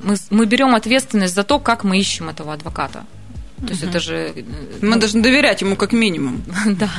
мы, 0.03 0.15
мы 0.29 0.45
берем 0.45 0.75
ответственность 0.75 1.35
за 1.35 1.43
то, 1.43 1.59
как 1.59 1.83
мы 1.83 1.99
ищем 1.99 2.29
этого 2.29 2.53
адвоката. 2.53 3.05
То 3.65 3.71
есть 3.71 3.83
это 3.83 3.99
же... 3.99 4.33
Э, 4.35 4.43
мы 4.81 4.95
ну, 4.95 4.99
должны 4.99 5.21
доверять 5.21 5.61
ему 5.61 5.75
как 5.75 5.93
минимум. 5.93 6.43
Да. 6.65 6.89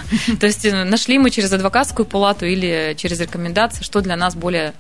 То 0.41 0.47
есть 0.47 0.65
э, 0.65 0.85
нашли 0.85 1.19
мы 1.19 1.31
через 1.31 1.53
адвокатскую 1.53 2.07
палату 2.07 2.47
или 2.47 2.95
через 2.97 3.21
рекомендации, 3.21 3.83
что 3.83 4.01
для 4.01 4.17
нас 4.17 4.35
более 4.35 4.73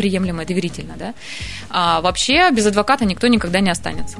приемлемо 0.00 0.42
и 0.42 0.46
доверительно, 0.46 0.94
да. 0.96 1.12
А 1.68 2.00
вообще 2.00 2.50
без 2.50 2.66
адвоката 2.66 3.04
никто 3.04 3.26
никогда 3.26 3.60
не 3.60 3.70
останется. 3.70 4.16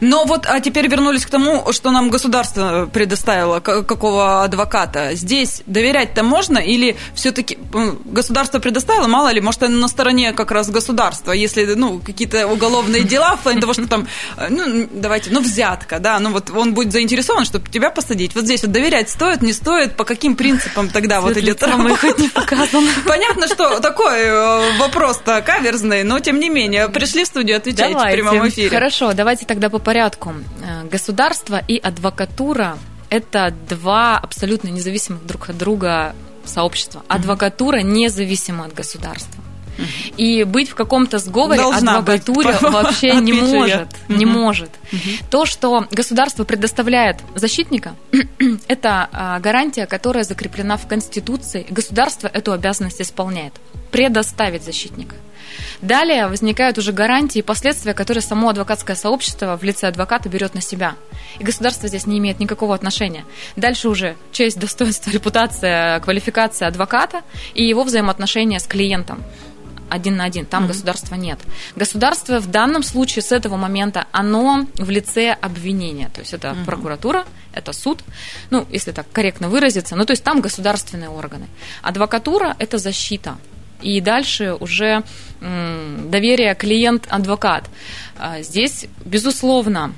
Но 0.00 0.26
вот 0.26 0.46
а 0.46 0.60
теперь 0.60 0.88
вернулись 0.88 1.24
к 1.24 1.30
тому, 1.30 1.72
что 1.72 1.90
нам 1.90 2.10
государство 2.10 2.86
предоставило, 2.92 3.60
какого 3.60 4.44
адвоката. 4.44 5.14
Здесь 5.14 5.62
доверять-то 5.66 6.22
можно 6.22 6.58
или 6.58 6.96
все-таки 7.14 7.58
государство 8.04 8.58
предоставило, 8.58 9.06
мало 9.06 9.32
ли, 9.32 9.40
может, 9.40 9.62
оно 9.62 9.78
на 9.78 9.88
стороне 9.88 10.32
как 10.32 10.50
раз 10.50 10.68
государства, 10.68 11.32
если, 11.32 11.64
ну, 11.74 11.98
какие-то 11.98 12.46
уголовные 12.46 13.02
дела 13.02 13.36
в 13.36 13.40
плане 13.40 13.60
того, 13.60 13.72
что 13.72 13.88
там, 13.88 14.06
ну, 14.50 14.88
давайте, 14.92 15.30
ну, 15.30 15.40
взятка, 15.40 15.98
да, 15.98 16.18
ну, 16.18 16.30
вот 16.30 16.50
он 16.50 16.74
будет 16.74 16.92
заинтересован, 16.92 17.44
чтобы 17.46 17.70
тебя 17.70 17.90
посадить. 17.90 18.34
Вот 18.34 18.44
здесь 18.44 18.62
вот 18.62 18.72
доверять 18.72 19.08
стоит, 19.08 19.40
не 19.40 19.54
стоит, 19.54 19.96
по 19.96 20.04
каким 20.04 20.36
принципам 20.36 20.90
тогда 20.90 21.20
вот 21.20 21.36
идет 21.36 21.58
хоть 21.96 22.18
не. 22.18 22.28
Понятно, 23.06 23.46
что 23.46 23.80
такой 23.80 24.18
э, 24.18 24.78
вопрос-то 25.06 25.40
каверзный, 25.42 26.02
но 26.02 26.18
тем 26.20 26.40
не 26.40 26.48
менее, 26.48 26.88
пришли 26.88 27.24
в 27.24 27.26
студию, 27.26 27.56
отвечайте 27.56 27.94
давайте. 27.94 28.22
в 28.22 28.24
прямом 28.28 28.48
эфире. 28.48 28.70
Хорошо, 28.70 29.12
давайте 29.12 29.46
тогда 29.46 29.68
по 29.70 29.78
порядку. 29.78 30.34
Э, 30.62 30.84
государство 30.88 31.62
и 31.68 31.78
адвокатура– 31.78 32.76
это 33.10 33.54
два 33.68 34.18
абсолютно 34.18 34.68
независимых 34.68 35.24
друг 35.24 35.50
от 35.50 35.58
друга 35.58 36.14
сообщества. 36.44 37.02
Адвокатура 37.08 37.78
независима 37.78 38.64
от 38.66 38.74
государства. 38.74 39.42
И 40.16 40.44
быть 40.44 40.70
в 40.70 40.74
каком-то 40.74 41.18
сговоре 41.18 41.60
Должна 41.60 41.98
адвокатуре 41.98 42.52
быть. 42.52 42.62
вообще 42.62 43.14
не 43.16 43.32
может. 43.32 43.88
Не 44.08 44.24
может. 44.24 44.70
То, 45.30 45.46
что 45.46 45.86
государство 45.90 46.44
предоставляет 46.44 47.18
защитника, 47.34 47.94
это 48.68 49.08
а, 49.12 49.38
гарантия, 49.40 49.86
которая 49.86 50.24
закреплена 50.24 50.76
в 50.76 50.86
Конституции. 50.86 51.66
Государство 51.70 52.28
эту 52.28 52.52
обязанность 52.52 53.00
исполняет. 53.00 53.52
Предоставить 53.90 54.64
защитника. 54.64 55.14
Далее 55.80 56.26
возникают 56.26 56.78
уже 56.78 56.92
гарантии 56.92 57.38
и 57.38 57.42
последствия, 57.42 57.94
которые 57.94 58.22
само 58.22 58.48
адвокатское 58.48 58.96
сообщество 58.96 59.56
в 59.56 59.62
лице 59.62 59.86
адвоката 59.86 60.28
берет 60.28 60.54
на 60.54 60.60
себя. 60.60 60.96
И 61.38 61.44
государство 61.44 61.88
здесь 61.88 62.06
не 62.06 62.18
имеет 62.18 62.40
никакого 62.40 62.74
отношения. 62.74 63.24
Дальше 63.56 63.88
уже 63.88 64.16
честь, 64.32 64.58
достоинство, 64.58 65.10
репутация, 65.10 66.00
квалификация 66.00 66.68
адвоката 66.68 67.22
и 67.54 67.64
его 67.64 67.84
взаимоотношения 67.84 68.58
с 68.58 68.66
клиентом 68.66 69.22
один 69.88 70.16
на 70.16 70.24
один, 70.24 70.46
там 70.46 70.64
mm-hmm. 70.64 70.68
государства 70.68 71.14
нет. 71.14 71.38
Государство 71.76 72.40
в 72.40 72.50
данном 72.50 72.82
случае 72.82 73.22
с 73.22 73.32
этого 73.32 73.56
момента, 73.56 74.06
оно 74.12 74.66
в 74.76 74.90
лице 74.90 75.32
обвинения, 75.32 76.10
то 76.12 76.20
есть 76.20 76.34
это 76.34 76.48
mm-hmm. 76.48 76.64
прокуратура, 76.64 77.24
это 77.52 77.72
суд, 77.72 78.02
ну, 78.50 78.66
если 78.70 78.92
так 78.92 79.06
корректно 79.12 79.48
выразиться, 79.48 79.96
ну, 79.96 80.04
то 80.04 80.12
есть 80.12 80.22
там 80.22 80.40
государственные 80.40 81.08
органы. 81.08 81.46
Адвокатура– 81.82 82.54
это 82.58 82.78
защита, 82.78 83.38
и 83.80 84.00
дальше 84.00 84.54
уже 84.58 85.02
доверие 85.40 86.54
клиент-адвокат. 86.54 87.68
А, 88.18 88.42
здесь, 88.42 88.86
безусловно, 89.04 89.92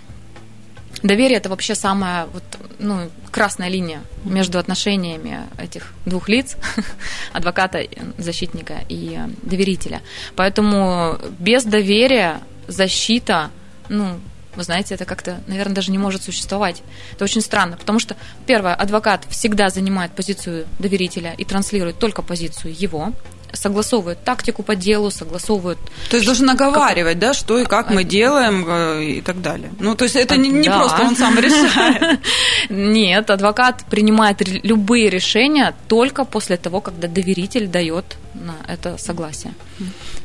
доверие 1.02 1.38
это 1.38 1.48
вообще 1.48 1.74
самая 1.74 2.26
вот, 2.26 2.42
ну, 2.78 3.10
красная 3.30 3.68
линия 3.68 4.02
между 4.24 4.58
отношениями 4.58 5.40
этих 5.58 5.92
двух 6.06 6.28
лиц, 6.28 6.56
адвоката, 7.32 7.84
защитника 8.18 8.84
и 8.88 9.18
доверителя. 9.42 10.02
Поэтому 10.36 11.18
без 11.38 11.64
доверия 11.64 12.40
защита, 12.66 13.50
ну, 13.88 14.18
вы 14.54 14.64
знаете, 14.64 14.94
это 14.94 15.04
как-то, 15.04 15.40
наверное, 15.46 15.74
даже 15.74 15.92
не 15.92 15.98
может 15.98 16.22
существовать. 16.22 16.82
Это 17.12 17.24
очень 17.24 17.40
странно, 17.40 17.76
потому 17.76 17.98
что, 18.00 18.16
первое, 18.46 18.74
адвокат 18.74 19.24
всегда 19.30 19.68
занимает 19.68 20.12
позицию 20.12 20.66
доверителя 20.78 21.34
и 21.38 21.44
транслирует 21.44 21.98
только 21.98 22.22
позицию 22.22 22.74
его, 22.76 23.12
согласовывают 23.52 24.22
тактику 24.24 24.62
по 24.62 24.74
делу, 24.74 25.10
согласовывают... 25.10 25.78
То 26.10 26.16
есть 26.16 26.26
должен 26.26 26.46
наговаривать, 26.46 27.14
как... 27.14 27.20
да, 27.20 27.34
что 27.34 27.58
и 27.58 27.64
как 27.64 27.90
мы 27.90 28.04
делаем 28.04 28.64
э, 28.68 29.04
и 29.04 29.20
так 29.20 29.40
далее. 29.40 29.70
Ну, 29.78 29.94
то 29.94 30.04
есть 30.04 30.16
это 30.16 30.36
не, 30.36 30.48
не 30.48 30.68
да. 30.68 30.78
просто 30.78 31.02
он 31.02 31.16
сам 31.16 31.38
решает. 31.38 32.20
Нет, 32.68 33.30
адвокат 33.30 33.84
принимает 33.90 34.40
любые 34.64 35.10
решения 35.10 35.74
только 35.88 36.24
после 36.24 36.56
того, 36.56 36.80
когда 36.80 37.08
доверитель 37.08 37.66
дает 37.66 38.16
на 38.34 38.54
это 38.66 38.98
согласие. 38.98 39.54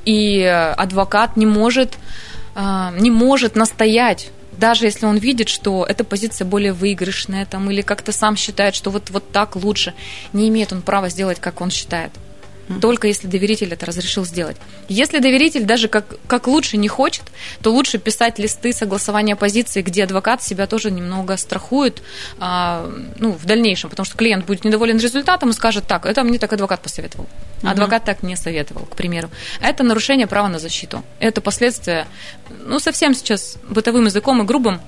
И 0.06 0.44
адвокат 0.78 1.38
не 1.38 1.46
может, 1.46 1.98
э, 2.56 2.90
не 3.00 3.12
может 3.12 3.56
настоять 3.56 4.32
даже 4.58 4.86
если 4.86 5.08
он 5.08 5.18
видит, 5.18 5.50
что 5.50 5.84
эта 5.84 6.04
позиция 6.04 6.46
более 6.46 6.74
выигрышная, 6.74 7.46
там, 7.46 7.72
или 7.72 7.82
как-то 7.82 8.12
сам 8.12 8.36
считает, 8.36 8.76
что 8.76 8.92
вот, 8.92 9.10
вот 9.10 9.32
так 9.32 9.56
лучше, 9.56 9.94
не 10.32 10.48
имеет 10.50 10.72
он 10.72 10.82
права 10.82 11.10
сделать, 11.10 11.40
как 11.40 11.62
он 11.62 11.72
считает 11.72 12.12
только 12.82 13.08
если 13.08 13.28
доверитель 13.28 13.74
это 13.74 13.86
разрешил 13.86 14.26
сделать. 14.26 14.58
Если 14.88 15.20
доверитель 15.20 15.64
даже 15.64 15.88
как, 15.88 16.06
как 16.28 16.48
лучше 16.48 16.78
не 16.78 16.88
хочет, 16.88 17.24
то 17.62 17.72
лучше 17.72 17.98
писать 17.98 18.40
листы 18.40 18.74
согласования 18.74 19.36
позиции, 19.36 19.82
где 19.82 20.04
адвокат 20.04 20.42
себя 20.42 20.66
тоже 20.66 20.92
немного 20.92 21.36
страхует 21.38 22.02
а, 22.40 22.90
ну, 23.18 23.32
в 23.32 23.46
дальнейшем, 23.46 23.90
потому 23.90 24.06
что 24.06 24.18
клиент 24.18 24.46
будет 24.46 24.64
недоволен 24.64 24.98
результатом 24.98 25.50
и 25.50 25.54
скажет, 25.54 25.86
так, 25.88 26.06
это 26.06 26.24
мне 26.24 26.40
так 26.40 26.54
адвокат 26.54 26.82
посоветовал. 26.82 27.28
Угу. 27.62 27.70
Адвокат 27.70 28.06
так 28.06 28.24
не 28.24 28.36
советовал, 28.36 28.86
к 28.86 28.96
примеру. 28.96 29.30
Это 29.62 29.84
нарушение 29.84 30.28
права 30.28 30.48
на 30.48 30.60
защиту. 30.60 31.04
Это 31.20 31.42
последствия, 31.42 32.08
ну, 32.66 32.80
совсем 32.80 33.14
сейчас 33.14 33.58
бытовым 33.68 34.06
языком 34.06 34.42
и 34.42 34.46
грубым, 34.46 34.80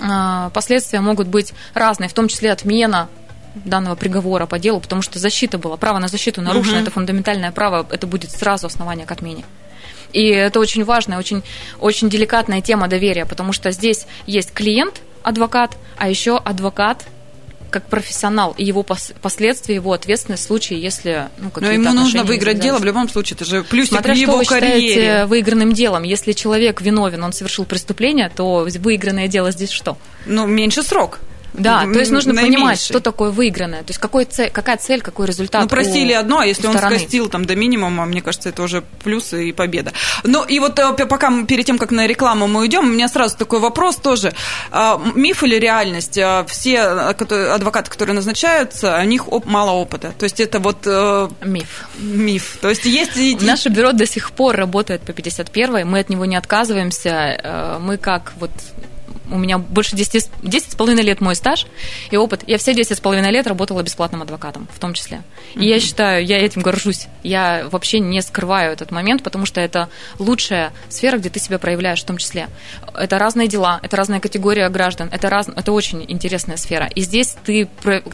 а, 0.00 0.50
последствия 0.50 1.00
могут 1.00 1.28
быть 1.28 1.52
разные, 1.74 2.08
в 2.08 2.14
том 2.14 2.28
числе 2.28 2.52
отмена 2.52 3.08
данного 3.54 3.94
приговора 3.94 4.46
по 4.46 4.58
делу, 4.58 4.80
потому 4.80 5.02
что 5.02 5.18
защита 5.18 5.58
была, 5.58 5.76
право 5.76 5.98
на 5.98 6.08
защиту 6.08 6.40
нарушено, 6.40 6.76
угу. 6.76 6.82
это 6.82 6.90
фундаментальное 6.90 7.52
право, 7.52 7.86
это 7.90 8.06
будет 8.06 8.30
сразу 8.30 8.66
основание 8.66 9.06
к 9.06 9.12
отмене. 9.12 9.44
И 10.12 10.28
это 10.28 10.60
очень 10.60 10.84
важная, 10.84 11.18
очень, 11.18 11.42
очень 11.80 12.10
деликатная 12.10 12.60
тема 12.60 12.88
доверия, 12.88 13.24
потому 13.24 13.52
что 13.52 13.70
здесь 13.70 14.06
есть 14.26 14.52
клиент, 14.52 15.00
адвокат, 15.22 15.76
а 15.96 16.08
еще 16.08 16.36
адвокат 16.36 17.04
как 17.70 17.86
профессионал 17.86 18.54
и 18.58 18.64
его 18.64 18.82
пос- 18.82 19.14
последствия, 19.22 19.76
его 19.76 19.92
ответственность 19.94 20.44
в 20.44 20.46
случае, 20.46 20.80
если 20.80 21.28
ну, 21.38 21.50
Но 21.56 21.72
ему 21.72 21.92
нужно 21.92 22.22
выиграть 22.22 22.60
дело 22.60 22.78
в 22.78 22.84
любом 22.84 23.08
случае, 23.08 23.36
это 23.36 23.46
же 23.46 23.64
плюсик 23.64 23.94
Смотря 23.94 24.14
в 24.14 24.16
его 24.18 24.32
что 24.32 24.38
вы 24.54 24.60
карьере. 24.60 24.88
считаете 24.88 25.24
выигранным 25.24 25.72
делом. 25.72 26.02
Если 26.02 26.32
человек 26.32 26.82
виновен, 26.82 27.24
он 27.24 27.32
совершил 27.32 27.64
преступление, 27.64 28.28
то 28.28 28.68
выигранное 28.78 29.26
дело 29.26 29.50
здесь 29.50 29.70
что? 29.70 29.96
Ну, 30.26 30.46
меньше 30.46 30.82
срок. 30.82 31.20
Да, 31.54 31.82
то 31.82 31.98
есть 31.98 32.10
нужно 32.10 32.32
наименьший. 32.32 32.56
понимать, 32.56 32.80
что 32.80 33.00
такое 33.00 33.30
выигранное. 33.30 33.80
То 33.80 33.90
есть 33.90 34.00
какой 34.00 34.24
цель, 34.24 34.50
какая 34.50 34.76
цель, 34.76 35.02
какой 35.02 35.26
результат. 35.26 35.62
Ну, 35.62 35.68
простили 35.68 36.12
одно, 36.12 36.38
а 36.38 36.46
если 36.46 36.66
он 36.66 36.76
скостил 36.78 37.28
там 37.28 37.44
до 37.44 37.54
минимума, 37.56 38.06
мне 38.06 38.22
кажется, 38.22 38.48
это 38.48 38.62
уже 38.62 38.82
плюс 39.04 39.32
и 39.32 39.52
победа. 39.52 39.92
Ну, 40.24 40.44
и 40.44 40.58
вот 40.58 40.78
э, 40.78 41.06
пока 41.06 41.30
мы, 41.30 41.46
перед 41.46 41.66
тем, 41.66 41.78
как 41.78 41.90
на 41.90 42.06
рекламу 42.06 42.46
мы 42.46 42.60
уйдем, 42.60 42.84
у 42.84 42.88
меня 42.88 43.08
сразу 43.08 43.36
такой 43.36 43.60
вопрос 43.60 43.96
тоже. 43.96 44.32
А, 44.70 45.00
миф 45.14 45.42
или 45.42 45.56
реальность? 45.56 46.18
А, 46.18 46.44
все 46.48 46.80
адвокаты, 46.80 47.90
которые 47.90 48.14
назначаются, 48.14 48.98
у 49.00 49.04
них 49.04 49.26
мало 49.44 49.72
опыта. 49.72 50.12
То 50.18 50.24
есть 50.24 50.40
это 50.40 50.58
вот... 50.58 50.78
Э, 50.86 51.28
миф. 51.44 51.88
Миф. 51.98 52.58
То 52.60 52.70
есть 52.70 52.84
есть... 52.84 53.42
Наше 53.42 53.68
бюро 53.68 53.92
до 53.92 54.06
сих 54.06 54.32
пор 54.32 54.56
работает 54.56 55.02
по 55.02 55.12
51 55.12 55.86
мы 55.86 56.00
от 56.00 56.08
него 56.08 56.24
не 56.24 56.36
отказываемся. 56.36 57.10
Э, 57.10 57.78
мы 57.80 57.98
как 57.98 58.32
вот 58.38 58.50
у 59.30 59.38
меня 59.38 59.58
больше 59.58 59.96
10, 59.96 60.30
10 60.42 60.72
с 60.72 60.74
половиной 60.74 61.02
лет 61.02 61.20
мой 61.20 61.34
стаж 61.34 61.66
и 62.10 62.16
опыт. 62.16 62.42
Я 62.46 62.58
все 62.58 62.74
10 62.74 62.96
с 62.96 63.00
половиной 63.00 63.30
лет 63.30 63.46
работала 63.46 63.82
бесплатным 63.82 64.22
адвокатом, 64.22 64.68
в 64.74 64.78
том 64.78 64.94
числе. 64.94 65.22
И 65.54 65.58
mm-hmm. 65.58 65.64
я 65.64 65.80
считаю, 65.80 66.24
я 66.24 66.38
этим 66.38 66.62
горжусь. 66.62 67.06
Я 67.22 67.66
вообще 67.70 68.00
не 68.00 68.20
скрываю 68.22 68.72
этот 68.72 68.90
момент, 68.90 69.22
потому 69.22 69.46
что 69.46 69.60
это 69.60 69.88
лучшая 70.18 70.72
сфера, 70.88 71.18
где 71.18 71.30
ты 71.30 71.40
себя 71.40 71.58
проявляешь 71.58 72.02
в 72.02 72.06
том 72.06 72.18
числе. 72.18 72.48
Это 72.94 73.18
разные 73.18 73.48
дела, 73.48 73.80
это 73.82 73.96
разная 73.96 74.20
категория 74.20 74.68
граждан, 74.68 75.08
это, 75.12 75.30
раз, 75.30 75.48
это 75.48 75.72
очень 75.72 76.04
интересная 76.08 76.56
сфера. 76.56 76.86
И 76.94 77.02
здесь 77.02 77.36
ты, 77.44 77.68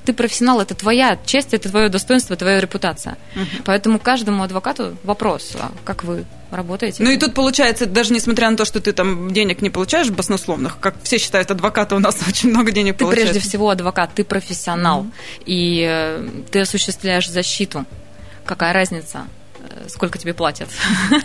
ты 0.04 0.12
профессионал, 0.12 0.60
это 0.60 0.74
твоя 0.74 1.18
честь, 1.24 1.54
это 1.54 1.70
твое 1.70 1.88
достоинство, 1.88 2.36
твоя 2.36 2.60
репутация. 2.60 3.16
Mm-hmm. 3.34 3.62
Поэтому 3.64 3.98
каждому 3.98 4.42
адвокату 4.42 4.96
вопрос, 5.04 5.52
а 5.58 5.72
как 5.84 6.04
вы 6.04 6.24
работаете. 6.50 7.02
Ну 7.02 7.10
и 7.10 7.16
тут 7.16 7.34
получается, 7.34 7.86
даже 7.86 8.12
несмотря 8.12 8.50
на 8.50 8.56
то, 8.56 8.64
что 8.64 8.80
ты 8.80 8.92
там 8.92 9.30
денег 9.32 9.62
не 9.62 9.70
получаешь 9.70 10.10
баснословных, 10.10 10.78
как 10.78 10.94
все 11.02 11.18
считают, 11.18 11.50
адвокаты 11.50 11.94
у 11.94 11.98
нас 11.98 12.18
очень 12.28 12.50
много 12.50 12.72
денег 12.72 12.94
ты 12.96 13.04
получают. 13.04 13.28
Ты 13.28 13.32
прежде 13.34 13.48
всего 13.48 13.70
адвокат, 13.70 14.10
ты 14.14 14.24
профессионал, 14.24 15.02
mm-hmm. 15.02 15.42
и 15.46 15.86
э, 15.88 16.28
ты 16.50 16.60
осуществляешь 16.60 17.28
защиту. 17.28 17.84
Какая 18.44 18.72
разница? 18.72 19.26
сколько 19.88 20.18
тебе 20.18 20.34
платят. 20.34 20.68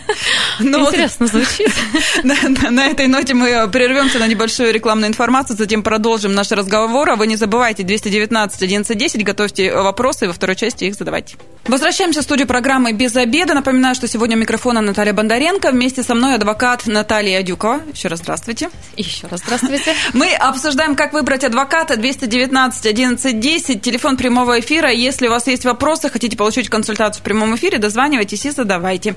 Ну, 0.60 0.86
Интересно 0.86 1.26
звучит. 1.26 1.72
На, 2.22 2.36
на, 2.48 2.70
на 2.70 2.86
этой 2.86 3.08
ноте 3.08 3.34
мы 3.34 3.68
прервемся 3.68 4.20
на 4.20 4.28
небольшую 4.28 4.72
рекламную 4.72 5.08
информацию, 5.08 5.56
затем 5.56 5.82
продолжим 5.82 6.32
наш 6.32 6.52
разговор. 6.52 7.10
А 7.10 7.16
вы 7.16 7.26
не 7.26 7.34
забывайте 7.34 7.82
219 7.82 8.56
1110, 8.56 9.24
готовьте 9.24 9.74
вопросы, 9.74 10.28
во 10.28 10.32
второй 10.32 10.54
части 10.54 10.84
их 10.84 10.94
задавайте. 10.94 11.36
Возвращаемся 11.66 12.20
в 12.20 12.24
студию 12.24 12.46
программы 12.46 12.92
«Без 12.92 13.16
обеда». 13.16 13.54
Напоминаю, 13.54 13.94
что 13.94 14.06
сегодня 14.06 14.36
у 14.36 14.40
микрофона 14.40 14.82
Наталья 14.82 15.14
Бондаренко. 15.14 15.70
Вместе 15.70 16.02
со 16.02 16.14
мной 16.14 16.34
адвокат 16.34 16.86
Наталья 16.86 17.42
Дюкова. 17.42 17.80
Еще 17.90 18.08
раз 18.08 18.18
здравствуйте. 18.18 18.68
Еще 18.98 19.26
раз 19.28 19.40
здравствуйте. 19.40 19.94
Мы 20.12 20.34
обсуждаем, 20.34 20.94
как 20.94 21.14
выбрать 21.14 21.42
адвоката 21.42 21.96
219 21.96 22.84
1110, 22.84 23.80
телефон 23.80 24.18
прямого 24.18 24.60
эфира. 24.60 24.90
Если 24.90 25.26
у 25.26 25.30
вас 25.30 25.46
есть 25.46 25.64
вопросы, 25.64 26.10
хотите 26.10 26.36
получить 26.36 26.68
консультацию 26.68 27.22
в 27.22 27.24
прямом 27.24 27.56
эфире, 27.56 27.78
дозванивайтесь 27.78 28.44
и 28.44 28.50
задавайте. 28.50 29.16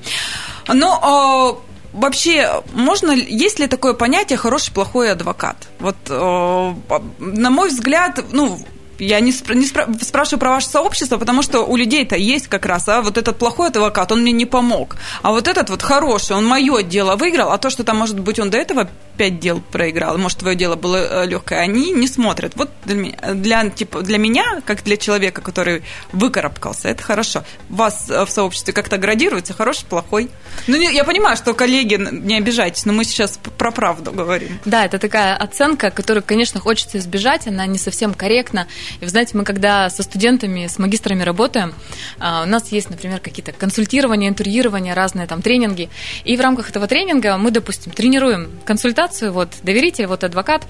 Но 0.68 0.98
а, 1.02 1.68
Вообще, 1.92 2.62
можно, 2.72 3.12
есть 3.12 3.58
ли 3.58 3.66
такое 3.66 3.94
понятие 3.94 4.36
хороший, 4.36 4.72
плохой 4.72 5.10
адвокат? 5.10 5.68
Вот, 5.80 5.96
на 6.08 7.50
мой 7.50 7.70
взгляд, 7.70 8.24
ну, 8.30 8.58
я 8.98 9.20
не, 9.20 9.30
спра- 9.30 9.54
не 9.54 9.66
спра- 9.66 10.04
спрашиваю 10.04 10.40
про 10.40 10.50
ваше 10.50 10.68
сообщество, 10.68 11.18
потому 11.18 11.42
что 11.42 11.60
у 11.60 11.76
людей-то 11.76 12.16
есть 12.16 12.48
как 12.48 12.66
раз, 12.66 12.88
а 12.88 13.00
вот 13.02 13.16
этот 13.18 13.38
плохой 13.38 13.68
адвокат, 13.68 14.12
он 14.12 14.22
мне 14.22 14.32
не 14.32 14.46
помог. 14.46 14.96
А 15.22 15.30
вот 15.30 15.48
этот 15.48 15.70
вот 15.70 15.82
хороший, 15.82 16.36
он 16.36 16.46
мое 16.46 16.82
дело 16.82 17.16
выиграл, 17.16 17.50
а 17.52 17.58
то, 17.58 17.70
что 17.70 17.84
там, 17.84 17.98
может 17.98 18.18
быть, 18.18 18.38
он 18.38 18.50
до 18.50 18.58
этого 18.58 18.88
пять 19.18 19.40
дел 19.40 19.60
проиграл, 19.60 20.16
может, 20.16 20.38
твое 20.38 20.56
дело 20.56 20.76
было 20.76 21.24
э, 21.24 21.26
легкое, 21.26 21.58
они 21.58 21.92
не 21.92 22.06
смотрят. 22.06 22.52
Вот 22.54 22.70
для 22.84 23.68
типа, 23.68 24.02
для 24.02 24.16
меня, 24.16 24.62
как 24.64 24.84
для 24.84 24.96
человека, 24.96 25.42
который 25.42 25.82
выкарабкался, 26.12 26.88
это 26.88 27.02
хорошо. 27.02 27.44
Вас 27.68 28.08
э, 28.08 28.24
в 28.24 28.30
сообществе 28.30 28.72
как-то 28.72 28.96
градируется, 28.96 29.52
хороший, 29.52 29.84
плохой. 29.86 30.30
Ну, 30.66 30.76
я 30.76 31.04
понимаю, 31.04 31.36
что, 31.36 31.52
коллеги, 31.52 31.96
не 31.96 32.38
обижайтесь, 32.38 32.84
но 32.86 32.92
мы 32.92 33.04
сейчас 33.04 33.38
про 33.58 33.72
правду 33.72 34.12
говорим. 34.12 34.58
Да, 34.64 34.84
это 34.84 34.98
такая 34.98 35.36
оценка, 35.36 35.90
которую, 35.90 36.22
конечно, 36.24 36.60
хочется 36.60 36.98
избежать, 36.98 37.46
она 37.48 37.66
не 37.66 37.78
совсем 37.78 38.14
корректна. 38.14 38.68
И 39.00 39.04
вы 39.04 39.10
знаете, 39.10 39.36
мы 39.36 39.44
когда 39.44 39.90
со 39.90 40.02
студентами, 40.04 40.66
с 40.68 40.78
магистрами 40.78 41.22
работаем, 41.24 41.74
а, 42.20 42.44
у 42.44 42.46
нас 42.46 42.70
есть, 42.70 42.88
например, 42.88 43.18
какие-то 43.18 43.52
консультирования, 43.52 44.28
интервьюирования, 44.28 44.94
разные 44.94 45.26
там 45.26 45.42
тренинги, 45.42 45.88
и 46.24 46.36
в 46.36 46.40
рамках 46.40 46.70
этого 46.70 46.86
тренинга 46.86 47.36
мы, 47.36 47.50
допустим, 47.50 47.92
тренируем 47.92 48.50
консультацию 48.64 49.07
ситуацию, 49.08 49.32
вот 49.32 49.48
доверитель, 49.62 50.06
вот 50.06 50.24
адвокат, 50.24 50.66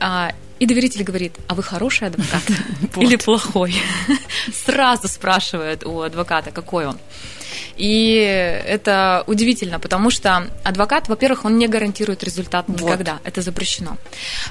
а, 0.00 0.32
и 0.58 0.66
доверитель 0.66 1.04
говорит, 1.04 1.32
а 1.48 1.54
вы 1.54 1.62
хороший 1.62 2.08
адвокат 2.08 2.42
или 2.96 3.16
плохой? 3.16 3.74
Сразу 4.66 5.08
спрашивает 5.08 5.84
у 5.84 6.00
адвоката, 6.02 6.50
какой 6.50 6.86
он. 6.86 6.98
И 7.76 8.14
это 8.66 9.24
удивительно, 9.26 9.78
потому 9.78 10.10
что 10.10 10.46
адвокат, 10.64 11.08
во-первых, 11.08 11.44
он 11.44 11.58
не 11.58 11.66
гарантирует 11.66 12.22
результат 12.24 12.68
никогда. 12.68 13.12
Вот. 13.12 13.22
Это 13.24 13.42
запрещено. 13.42 13.96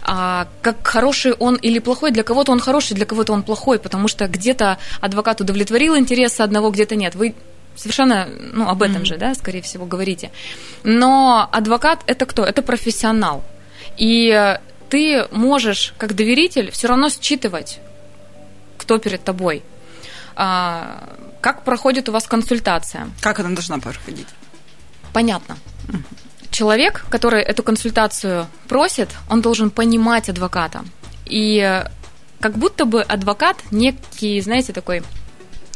А, 0.01 0.47
как 0.61 0.87
хороший 0.87 1.33
он 1.33 1.55
или 1.55 1.79
плохой, 1.79 2.11
для 2.11 2.23
кого-то 2.23 2.51
он 2.51 2.59
хороший, 2.59 2.95
для 2.95 3.05
кого-то 3.05 3.33
он 3.33 3.43
плохой, 3.43 3.77
потому 3.79 4.07
что 4.07 4.27
где-то 4.27 4.77
адвокат 5.01 5.41
удовлетворил 5.41 5.95
интересы 5.95 6.41
одного, 6.41 6.71
где-то 6.71 6.95
нет. 6.95 7.15
Вы 7.15 7.35
совершенно 7.79 8.27
ну, 8.53 8.67
об 8.67 8.81
этом 8.81 9.01
mm-hmm. 9.01 9.05
же, 9.05 9.17
да, 9.17 9.33
скорее 9.35 9.61
всего, 9.61 9.85
говорите. 9.85 10.31
Но 10.83 11.47
адвокат 11.51 12.03
это 12.07 12.25
кто? 12.25 12.45
Это 12.45 12.61
профессионал. 12.61 13.43
И 13.97 14.57
ты 14.89 15.27
можешь, 15.31 15.93
как 15.97 16.15
доверитель, 16.15 16.71
все 16.71 16.87
равно 16.87 17.09
считывать, 17.09 17.79
кто 18.77 18.97
перед 18.97 19.23
тобой. 19.23 19.63
А, 20.35 21.17
как 21.41 21.63
проходит 21.63 22.09
у 22.09 22.11
вас 22.11 22.27
консультация? 22.27 23.09
Как 23.21 23.39
она 23.39 23.49
должна 23.49 23.77
проходить? 23.79 24.27
Понятно. 25.13 25.57
Mm-hmm. 25.87 26.49
Человек, 26.51 27.05
который 27.09 27.41
эту 27.41 27.63
консультацию 27.63 28.47
просит, 28.67 29.09
он 29.29 29.41
должен 29.41 29.69
понимать 29.69 30.29
адвоката. 30.29 30.83
И 31.25 31.83
как 32.39 32.57
будто 32.57 32.85
бы 32.85 33.01
адвокат 33.01 33.57
некий, 33.71 34.41
знаете, 34.41 34.73
такой 34.73 35.03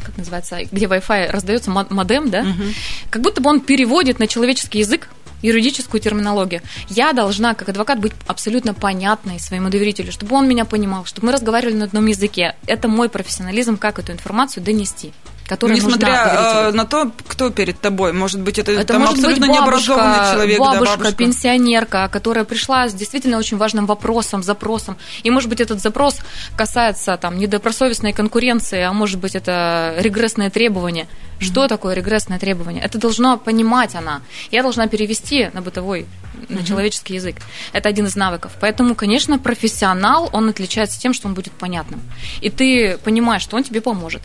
как 0.03 0.17
называется, 0.17 0.59
где 0.71 0.85
Wi-Fi 0.85 1.31
раздается 1.31 1.71
модем, 1.71 2.29
да, 2.29 2.41
угу. 2.41 2.63
как 3.09 3.21
будто 3.21 3.41
бы 3.41 3.49
он 3.49 3.61
переводит 3.61 4.19
на 4.19 4.27
человеческий 4.27 4.79
язык 4.79 5.09
юридическую 5.41 6.01
терминологию. 6.01 6.61
Я 6.87 7.13
должна, 7.13 7.53
как 7.53 7.69
адвокат, 7.69 7.99
быть 7.99 8.13
абсолютно 8.27 8.73
понятной 8.73 9.39
своему 9.39 9.69
доверителю, 9.69 10.11
чтобы 10.11 10.35
он 10.35 10.47
меня 10.47 10.65
понимал, 10.65 11.05
чтобы 11.05 11.27
мы 11.27 11.33
разговаривали 11.33 11.75
на 11.75 11.85
одном 11.85 12.05
языке. 12.05 12.55
Это 12.65 12.87
мой 12.87 13.09
профессионализм, 13.09 13.77
как 13.77 13.99
эту 13.99 14.13
информацию 14.13 14.63
донести 14.63 15.13
которая 15.53 15.77
Несмотря 15.77 16.71
на 16.71 16.85
то, 16.85 17.11
кто 17.27 17.49
перед 17.49 17.79
тобой, 17.79 18.13
может 18.13 18.41
быть, 18.41 18.59
это, 18.59 18.71
это 18.71 18.93
там 18.93 19.01
может 19.01 19.17
абсолютно 19.17 19.47
быть 19.47 19.57
бабушка, 19.57 19.91
необразованный 19.91 20.33
человек, 20.33 20.59
бабушка, 20.59 20.85
да, 20.85 20.91
бабушка, 20.97 21.15
пенсионерка, 21.15 22.09
которая 22.11 22.43
пришла 22.43 22.87
с 22.87 22.93
действительно 22.93 23.37
очень 23.37 23.57
важным 23.57 23.85
вопросом, 23.85 24.43
запросом, 24.43 24.97
и, 25.23 25.29
может 25.29 25.49
быть, 25.49 25.61
этот 25.61 25.79
запрос 25.79 26.17
касается 26.57 27.17
там 27.17 27.37
недобросовестной 27.37 28.13
конкуренции, 28.13 28.81
а 28.81 28.93
может 28.93 29.19
быть, 29.19 29.35
это 29.35 29.95
регрессное 29.99 30.49
требование. 30.49 31.05
Mm-hmm. 31.05 31.43
Что 31.43 31.67
такое 31.67 31.95
регрессное 31.95 32.39
требование? 32.39 32.83
Это 32.83 32.97
должна 32.97 33.37
понимать 33.37 33.95
она. 33.95 34.21
Я 34.51 34.63
должна 34.63 34.87
перевести 34.87 35.49
на 35.53 35.61
бытовой 35.61 36.05
на 36.49 36.55
mm-hmm. 36.55 36.65
человеческий 36.65 37.15
язык. 37.15 37.35
Это 37.73 37.89
один 37.89 38.05
из 38.05 38.15
навыков. 38.15 38.53
Поэтому, 38.59 38.95
конечно, 38.95 39.39
профессионал, 39.39 40.29
он 40.31 40.49
отличается 40.49 40.99
тем, 40.99 41.13
что 41.13 41.27
он 41.27 41.33
будет 41.33 41.53
понятным. 41.53 42.01
И 42.41 42.49
ты 42.49 42.97
понимаешь, 43.03 43.41
что 43.41 43.57
он 43.57 43.63
тебе 43.63 43.81
поможет. 43.81 44.21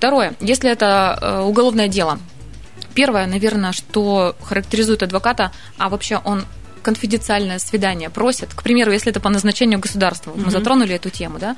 Второе, 0.00 0.32
если 0.40 0.70
это 0.70 1.18
э, 1.20 1.40
уголовное 1.42 1.86
дело, 1.86 2.18
первое, 2.94 3.26
наверное, 3.26 3.72
что 3.72 4.34
характеризует 4.42 5.02
адвоката, 5.02 5.52
а 5.76 5.90
вообще 5.90 6.22
он 6.24 6.46
конфиденциальное 6.82 7.58
свидание 7.58 8.08
просит, 8.08 8.54
к 8.54 8.62
примеру, 8.62 8.92
если 8.92 9.10
это 9.10 9.20
по 9.20 9.28
назначению 9.28 9.78
государства, 9.78 10.30
вот 10.30 10.42
мы 10.42 10.50
затронули 10.50 10.94
эту 10.94 11.10
тему, 11.10 11.38
да, 11.38 11.54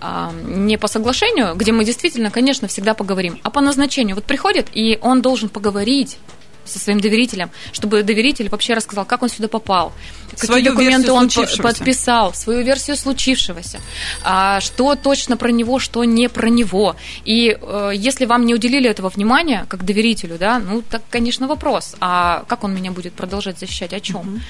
а, 0.00 0.32
не 0.32 0.78
по 0.78 0.86
соглашению, 0.86 1.56
где 1.56 1.72
мы 1.72 1.84
действительно, 1.84 2.30
конечно, 2.30 2.68
всегда 2.68 2.94
поговорим, 2.94 3.40
а 3.42 3.50
по 3.50 3.60
назначению. 3.60 4.14
Вот 4.14 4.24
приходит, 4.24 4.68
и 4.72 4.96
он 5.02 5.20
должен 5.20 5.48
поговорить 5.48 6.16
со 6.64 6.78
своим 6.78 7.00
доверителем, 7.00 7.50
чтобы 7.72 8.02
доверитель 8.02 8.48
вообще 8.48 8.74
рассказал, 8.74 9.04
как 9.04 9.22
он 9.22 9.28
сюда 9.28 9.48
попал, 9.48 9.92
какие 10.38 10.62
документы 10.62 11.12
он 11.12 11.28
подписал, 11.58 12.34
свою 12.34 12.62
версию 12.62 12.96
случившегося, 12.96 13.80
а, 14.24 14.60
что 14.60 14.94
точно 14.94 15.36
про 15.36 15.50
него, 15.50 15.78
что 15.78 16.04
не 16.04 16.28
про 16.28 16.48
него. 16.48 16.96
И 17.24 17.56
э, 17.60 17.92
если 17.94 18.24
вам 18.24 18.46
не 18.46 18.54
уделили 18.54 18.88
этого 18.88 19.08
внимания, 19.08 19.66
как 19.68 19.84
доверителю, 19.84 20.36
да, 20.38 20.58
ну, 20.58 20.82
так, 20.82 21.02
конечно, 21.10 21.46
вопрос. 21.46 21.96
А 22.00 22.44
как 22.48 22.64
он 22.64 22.74
меня 22.74 22.90
будет 22.90 23.12
продолжать 23.12 23.58
защищать? 23.58 23.92
О 23.92 24.00
чем? 24.00 24.40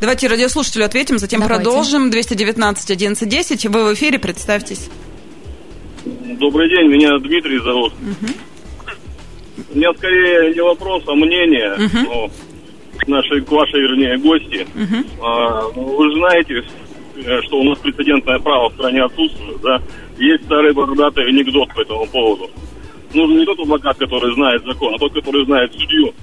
Давайте 0.00 0.26
радиослушателю 0.26 0.84
ответим, 0.84 1.18
затем 1.18 1.40
Давайте. 1.40 1.64
продолжим. 1.64 2.10
219 2.10 2.90
11 2.90 3.28
10. 3.28 3.66
Вы 3.66 3.84
в 3.84 3.94
эфире, 3.94 4.18
представьтесь. 4.18 4.88
Добрый 6.04 6.68
день, 6.68 6.88
меня 6.88 7.18
Дмитрий 7.18 7.58
зовут. 7.58 7.92
Угу. 7.94 8.32
У 9.72 9.76
меня 9.76 9.92
скорее 9.96 10.54
не 10.54 10.60
вопрос, 10.60 11.02
а 11.06 11.14
мнение. 11.14 11.72
Угу. 11.74 11.98
Ну, 12.04 12.30
нашей, 13.06 13.40
к 13.42 13.50
вашей, 13.50 13.80
вернее, 13.80 14.18
гости. 14.18 14.66
Угу. 14.74 15.24
А, 15.24 15.68
вы 15.74 16.10
же 16.10 16.16
знаете, 16.18 16.64
э, 17.16 17.42
что 17.42 17.60
у 17.60 17.64
нас 17.64 17.78
прецедентное 17.78 18.38
право 18.38 18.68
в 18.68 18.74
стране 18.74 19.02
отсутствует, 19.02 19.60
да? 19.60 19.80
Есть 20.18 20.44
старый 20.44 20.72
бородатый 20.72 21.28
анекдот 21.28 21.72
по 21.74 21.80
этому 21.80 22.06
поводу. 22.06 22.50
Нужен 23.14 23.38
не 23.38 23.44
тот 23.44 23.58
адвокат, 23.60 23.96
который 23.98 24.34
знает 24.34 24.62
закон, 24.64 24.94
а 24.94 24.98
тот, 24.98 25.12
который 25.14 25.44
знает 25.46 25.72
судью. 25.72 26.14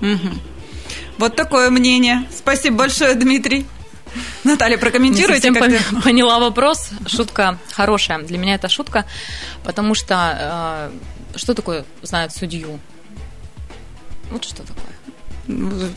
Угу. 0.00 0.34
Вот 1.18 1.36
такое 1.36 1.70
мнение. 1.70 2.24
Спасибо 2.30 2.78
большое, 2.78 3.14
Дмитрий. 3.14 3.64
Наталья, 4.44 4.78
прокомментируйте. 4.78 5.48
Я 5.48 5.54
как 5.54 6.02
поняла 6.02 6.38
вопрос. 6.38 6.90
Шутка 7.06 7.58
хорошая. 7.72 8.22
Для 8.22 8.38
меня 8.38 8.54
это 8.54 8.68
шутка, 8.68 9.06
потому 9.64 9.94
что 9.94 10.90
э, 10.92 11.15
что 11.36 11.54
такое 11.54 11.84
знает 12.02 12.32
судью? 12.32 12.78
Вот 14.30 14.44
что 14.44 14.62
такое? 14.62 14.84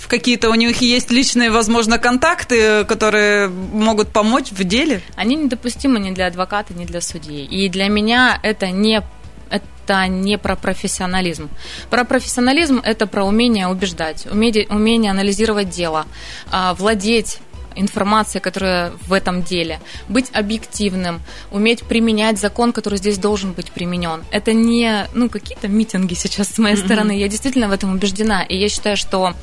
Какие-то 0.08 0.50
у 0.50 0.54
них 0.54 0.82
есть 0.82 1.10
личные, 1.10 1.50
возможно, 1.50 1.98
контакты, 1.98 2.86
которые 2.86 3.50
могут 3.50 4.10
помочь 4.10 4.52
в 4.52 4.64
деле? 4.64 5.02
Они 5.16 5.36
недопустимы 5.36 6.00
ни 6.00 6.12
для 6.12 6.28
адвоката, 6.28 6.74
ни 6.74 6.86
для 6.86 7.02
судьи. 7.02 7.46
И 7.46 7.68
для 7.70 7.88
меня 7.88 8.40
это 8.44 8.70
не 8.70 9.02
это 9.50 10.08
не 10.08 10.38
про 10.38 10.56
профессионализм. 10.56 11.50
Про 11.90 12.04
профессионализм 12.04 12.80
это 12.84 13.08
про 13.08 13.24
умение 13.24 13.68
убеждать, 13.68 14.28
умение, 14.32 14.68
умение 14.70 15.10
анализировать 15.10 15.70
дело, 15.70 16.06
а, 16.52 16.76
владеть 16.76 17.40
информация, 17.76 18.40
которая 18.40 18.92
в 19.08 19.14
этом 19.14 19.44
деле, 19.44 19.80
быть 20.08 20.30
объективным, 20.34 21.22
уметь 21.52 21.84
применять 21.84 22.40
закон, 22.40 22.74
который 22.74 22.98
здесь 22.98 23.18
должен 23.18 23.54
быть 23.54 23.72
применен. 23.72 24.24
Это 24.32 24.54
не 24.54 25.08
ну, 25.14 25.30
какие-то 25.30 25.68
митинги 25.68 26.14
сейчас 26.14 26.50
с 26.50 26.58
моей 26.58 26.76
mm-hmm. 26.76 26.86
стороны. 26.86 27.20
Я 27.20 27.28
действительно 27.28 27.68
в 27.68 27.72
этом 27.72 27.94
убеждена. 27.94 28.44
И 28.44 28.58
я 28.58 28.70
считаю, 28.70 28.98
что 28.98 29.34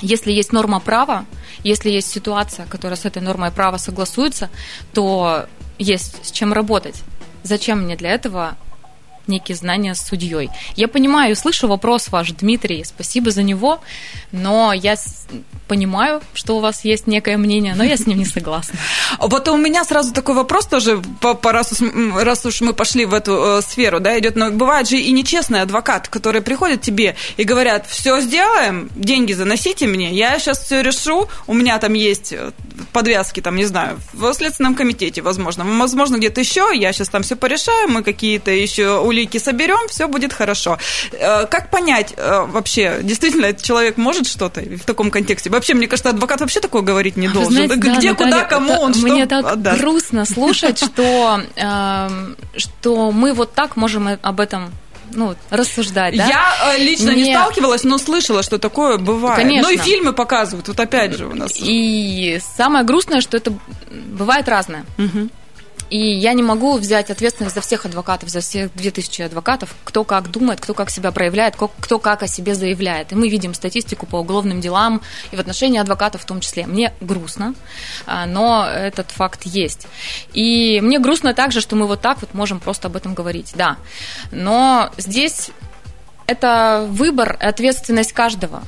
если 0.00 0.32
есть 0.32 0.52
норма 0.52 0.80
права, 0.80 1.24
если 1.64 1.90
есть 1.90 2.10
ситуация, 2.10 2.66
которая 2.66 2.96
с 2.96 3.04
этой 3.04 3.22
нормой 3.22 3.50
права 3.50 3.76
согласуется, 3.78 4.50
то 4.92 5.46
есть 5.78 6.24
с 6.24 6.30
чем 6.30 6.52
работать. 6.52 7.02
Зачем 7.42 7.82
мне 7.82 7.96
для 7.96 8.10
этого 8.10 8.56
некие 9.26 9.56
знания 9.56 9.94
с 9.94 10.06
судьей. 10.06 10.50
Я 10.76 10.88
понимаю, 10.88 11.34
слышу 11.36 11.68
вопрос 11.68 12.08
ваш, 12.08 12.30
Дмитрий, 12.32 12.84
спасибо 12.84 13.30
за 13.30 13.42
него, 13.42 13.80
но 14.32 14.72
я 14.72 14.96
понимаю, 15.68 16.22
что 16.34 16.56
у 16.56 16.60
вас 16.60 16.84
есть 16.84 17.06
некое 17.06 17.36
мнение, 17.36 17.74
но 17.74 17.84
я 17.84 17.96
с 17.96 18.06
ним 18.06 18.18
не 18.18 18.24
согласна. 18.24 18.78
Вот 19.18 19.48
у 19.48 19.56
меня 19.56 19.84
сразу 19.84 20.12
такой 20.12 20.34
вопрос 20.34 20.66
тоже, 20.66 21.02
раз, 21.22 22.46
уж 22.46 22.60
мы 22.60 22.72
пошли 22.72 23.04
в 23.04 23.14
эту 23.14 23.58
э, 23.58 23.62
сферу, 23.62 24.00
да, 24.00 24.18
идет, 24.18 24.36
но 24.36 24.50
бывает 24.50 24.88
же 24.88 24.96
и 24.96 25.10
нечестный 25.12 25.62
адвокат, 25.62 26.08
который 26.08 26.40
приходит 26.40 26.82
тебе 26.82 27.16
и 27.36 27.44
говорят, 27.44 27.86
все 27.88 28.20
сделаем, 28.20 28.88
деньги 28.94 29.32
заносите 29.32 29.86
мне, 29.86 30.12
я 30.12 30.38
сейчас 30.38 30.64
все 30.64 30.82
решу, 30.82 31.28
у 31.46 31.54
меня 31.54 31.78
там 31.78 31.94
есть 31.94 32.32
э, 32.32 32.52
подвязки, 32.92 33.40
там, 33.40 33.56
не 33.56 33.64
знаю, 33.64 33.98
в 34.12 34.32
Следственном 34.34 34.74
комитете, 34.74 35.22
возможно, 35.22 35.64
возможно, 35.64 36.16
где-то 36.16 36.40
еще, 36.40 36.70
я 36.74 36.92
сейчас 36.92 37.08
там 37.08 37.22
все 37.22 37.34
порешаю, 37.34 37.88
мы 37.88 38.02
какие-то 38.02 38.50
еще 38.50 39.00
улики 39.00 39.38
соберем, 39.38 39.88
все 39.88 40.06
будет 40.06 40.32
хорошо. 40.32 40.78
Э, 41.12 41.46
как 41.46 41.70
понять 41.70 42.14
вообще, 42.16 43.00
действительно, 43.02 43.46
этот 43.46 43.64
человек 43.64 43.96
может 43.96 44.26
что-то 44.26 44.60
в 44.60 44.84
таком 44.84 45.10
контексте? 45.16 45.50
Вообще, 45.50 45.74
мне 45.74 45.88
кажется, 45.88 46.10
адвокат 46.10 46.40
вообще 46.40 46.60
такое 46.60 46.82
говорить 46.82 47.16
не 47.16 47.28
должен. 47.28 47.52
Знаете, 47.52 47.76
да, 47.76 47.80
Где, 47.80 48.10
Наталья, 48.10 48.14
куда, 48.14 48.44
кому 48.44 48.72
он 48.74 48.94
что 48.94 49.06
Мне 49.06 49.26
так 49.26 49.46
отдаст. 49.46 49.80
грустно 49.80 50.24
слушать, 50.24 50.78
что, 50.78 51.40
э, 51.56 52.08
что 52.56 53.12
мы 53.12 53.32
вот 53.32 53.52
так 53.52 53.76
можем 53.76 54.08
об 54.20 54.40
этом 54.40 54.72
ну, 55.12 55.34
рассуждать, 55.50 56.16
да? 56.16 56.26
Я 56.26 56.74
э, 56.74 56.78
лично 56.78 57.12
Мне... 57.12 57.24
не 57.24 57.34
сталкивалась, 57.34 57.84
но 57.84 57.98
слышала, 57.98 58.42
что 58.42 58.58
такое 58.58 58.98
бывает. 58.98 59.36
Конечно. 59.36 59.68
Ну 59.68 59.74
и 59.74 59.78
фильмы 59.78 60.12
показывают, 60.12 60.68
вот 60.68 60.78
опять 60.78 61.14
же 61.14 61.26
у 61.26 61.34
нас. 61.34 61.52
И 61.56 62.40
самое 62.56 62.84
грустное, 62.84 63.20
что 63.20 63.36
это 63.36 63.52
бывает 63.90 64.48
разное. 64.48 64.84
Угу. 64.98 65.28
И 65.90 65.98
я 65.98 66.32
не 66.32 66.42
могу 66.42 66.76
взять 66.76 67.10
ответственность 67.10 67.54
за 67.54 67.60
всех 67.60 67.86
адвокатов, 67.86 68.28
за 68.28 68.40
всех 68.40 68.74
2000 68.74 69.22
адвокатов, 69.22 69.74
кто 69.84 70.04
как 70.04 70.30
думает, 70.30 70.60
кто 70.60 70.74
как 70.74 70.90
себя 70.90 71.12
проявляет, 71.12 71.56
кто 71.56 71.98
как 71.98 72.22
о 72.22 72.26
себе 72.26 72.54
заявляет. 72.54 73.12
И 73.12 73.14
мы 73.14 73.28
видим 73.28 73.54
статистику 73.54 74.06
по 74.06 74.16
уголовным 74.16 74.60
делам 74.60 75.00
и 75.30 75.36
в 75.36 75.40
отношении 75.40 75.78
адвокатов 75.78 76.22
в 76.22 76.26
том 76.26 76.40
числе. 76.40 76.66
Мне 76.66 76.92
грустно, 77.00 77.54
а, 78.06 78.26
но 78.26 78.66
этот 78.66 79.10
факт 79.10 79.42
есть. 79.44 79.86
И 80.32 80.80
мне 80.82 80.98
грустно 80.98 81.34
также, 81.34 81.60
что 81.60 81.76
мы 81.76 81.86
вот 81.86 82.00
так 82.00 82.20
вот 82.20 82.34
можем 82.34 82.58
просто 82.58 82.88
об 82.88 82.96
этом 82.96 83.14
говорить, 83.14 83.52
да. 83.54 83.76
Но 84.32 84.90
здесь 84.96 85.50
это 86.26 86.86
выбор 86.88 87.38
и 87.40 87.44
ответственность 87.44 88.12
каждого 88.12 88.62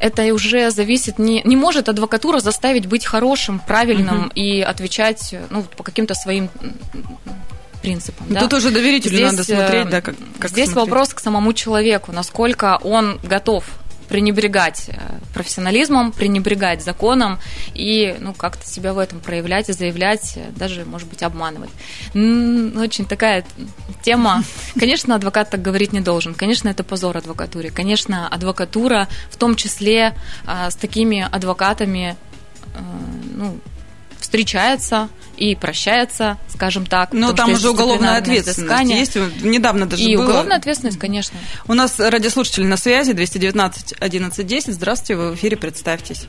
это 0.00 0.22
уже 0.34 0.70
зависит, 0.70 1.18
не, 1.18 1.42
не 1.44 1.56
может 1.56 1.88
адвокатура 1.88 2.40
заставить 2.40 2.86
быть 2.86 3.04
хорошим, 3.04 3.58
правильным 3.58 4.26
угу. 4.26 4.30
и 4.34 4.60
отвечать 4.60 5.34
ну, 5.50 5.62
по 5.62 5.82
каким-то 5.82 6.14
своим 6.14 6.48
принципам. 7.82 8.26
Да? 8.28 8.40
Тут 8.40 8.54
уже 8.54 8.70
доверителю 8.70 9.14
здесь, 9.16 9.30
надо 9.30 9.44
смотреть, 9.44 9.88
да, 9.88 10.00
как, 10.00 10.14
как 10.38 10.50
Здесь 10.50 10.70
смотреть. 10.70 10.90
вопрос 10.90 11.14
к 11.14 11.20
самому 11.20 11.52
человеку, 11.52 12.12
насколько 12.12 12.78
он 12.82 13.18
готов 13.22 13.64
пренебрегать 14.08 14.88
э, 14.88 15.18
профессионализмом, 15.34 16.12
пренебрегать 16.12 16.82
законом 16.82 17.38
и 17.74 18.16
ну, 18.20 18.34
как-то 18.34 18.66
себя 18.66 18.92
в 18.92 18.98
этом 18.98 19.20
проявлять 19.20 19.68
и 19.68 19.72
заявлять, 19.72 20.32
э, 20.36 20.50
даже, 20.56 20.84
может 20.84 21.08
быть, 21.08 21.22
обманывать. 21.22 21.70
Очень 22.14 23.06
такая 23.06 23.44
тема. 24.02 24.42
Конечно, 24.78 25.14
адвокат 25.14 25.50
так 25.50 25.62
говорить 25.62 25.92
не 25.92 26.00
должен. 26.00 26.34
Конечно, 26.34 26.68
это 26.68 26.84
позор 26.84 27.16
адвокатуре. 27.16 27.70
Конечно, 27.70 28.28
адвокатура, 28.28 29.08
в 29.30 29.36
том 29.36 29.56
числе 29.56 30.14
а, 30.46 30.70
с 30.70 30.76
такими 30.76 31.26
адвокатами, 31.30 32.16
э, 32.74 32.78
ну, 33.34 33.58
встречается 34.28 35.08
и 35.38 35.54
прощается, 35.54 36.36
скажем 36.48 36.84
так. 36.84 37.14
Но 37.14 37.32
там 37.32 37.52
уже 37.52 37.70
уголовная 37.70 38.18
ответственность 38.18 38.90
есть. 38.90 39.42
Недавно 39.42 39.86
даже 39.86 40.02
И 40.02 40.16
было. 40.16 40.24
уголовная 40.24 40.58
ответственность, 40.58 40.98
конечно. 40.98 41.38
У 41.66 41.72
нас 41.72 41.98
радиослушатели 41.98 42.66
на 42.66 42.76
связи, 42.76 43.14
219 43.14 43.94
11 43.98 44.46
10. 44.46 44.74
Здравствуйте, 44.74 45.16
вы 45.16 45.30
в 45.32 45.34
эфире, 45.36 45.56
представьтесь. 45.56 46.28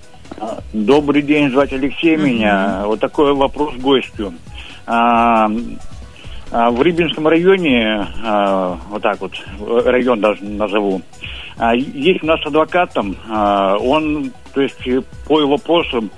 Добрый 0.71 1.21
день, 1.21 1.51
звать 1.51 1.73
Алексей 1.73 2.15
mm-hmm. 2.15 2.21
меня. 2.21 2.83
Вот 2.85 3.01
такой 3.01 3.33
вопрос 3.33 3.75
гостю. 3.75 4.33
А, 4.88 5.49
а, 6.51 6.71
в 6.71 6.81
Рыбинском 6.81 7.27
районе, 7.27 8.07
а, 8.23 8.79
вот 8.88 9.01
так 9.01 9.19
вот, 9.19 9.33
район 9.85 10.21
даже 10.21 10.41
назову, 10.45 11.01
а, 11.57 11.75
есть 11.75 12.23
у 12.23 12.27
нас 12.27 12.39
адвокат 12.45 12.93
там, 12.93 13.13
а, 13.27 13.75
он, 13.75 14.31
то 14.53 14.62
есть 14.62 14.77
по 15.27 15.45
вопросам 15.45 16.09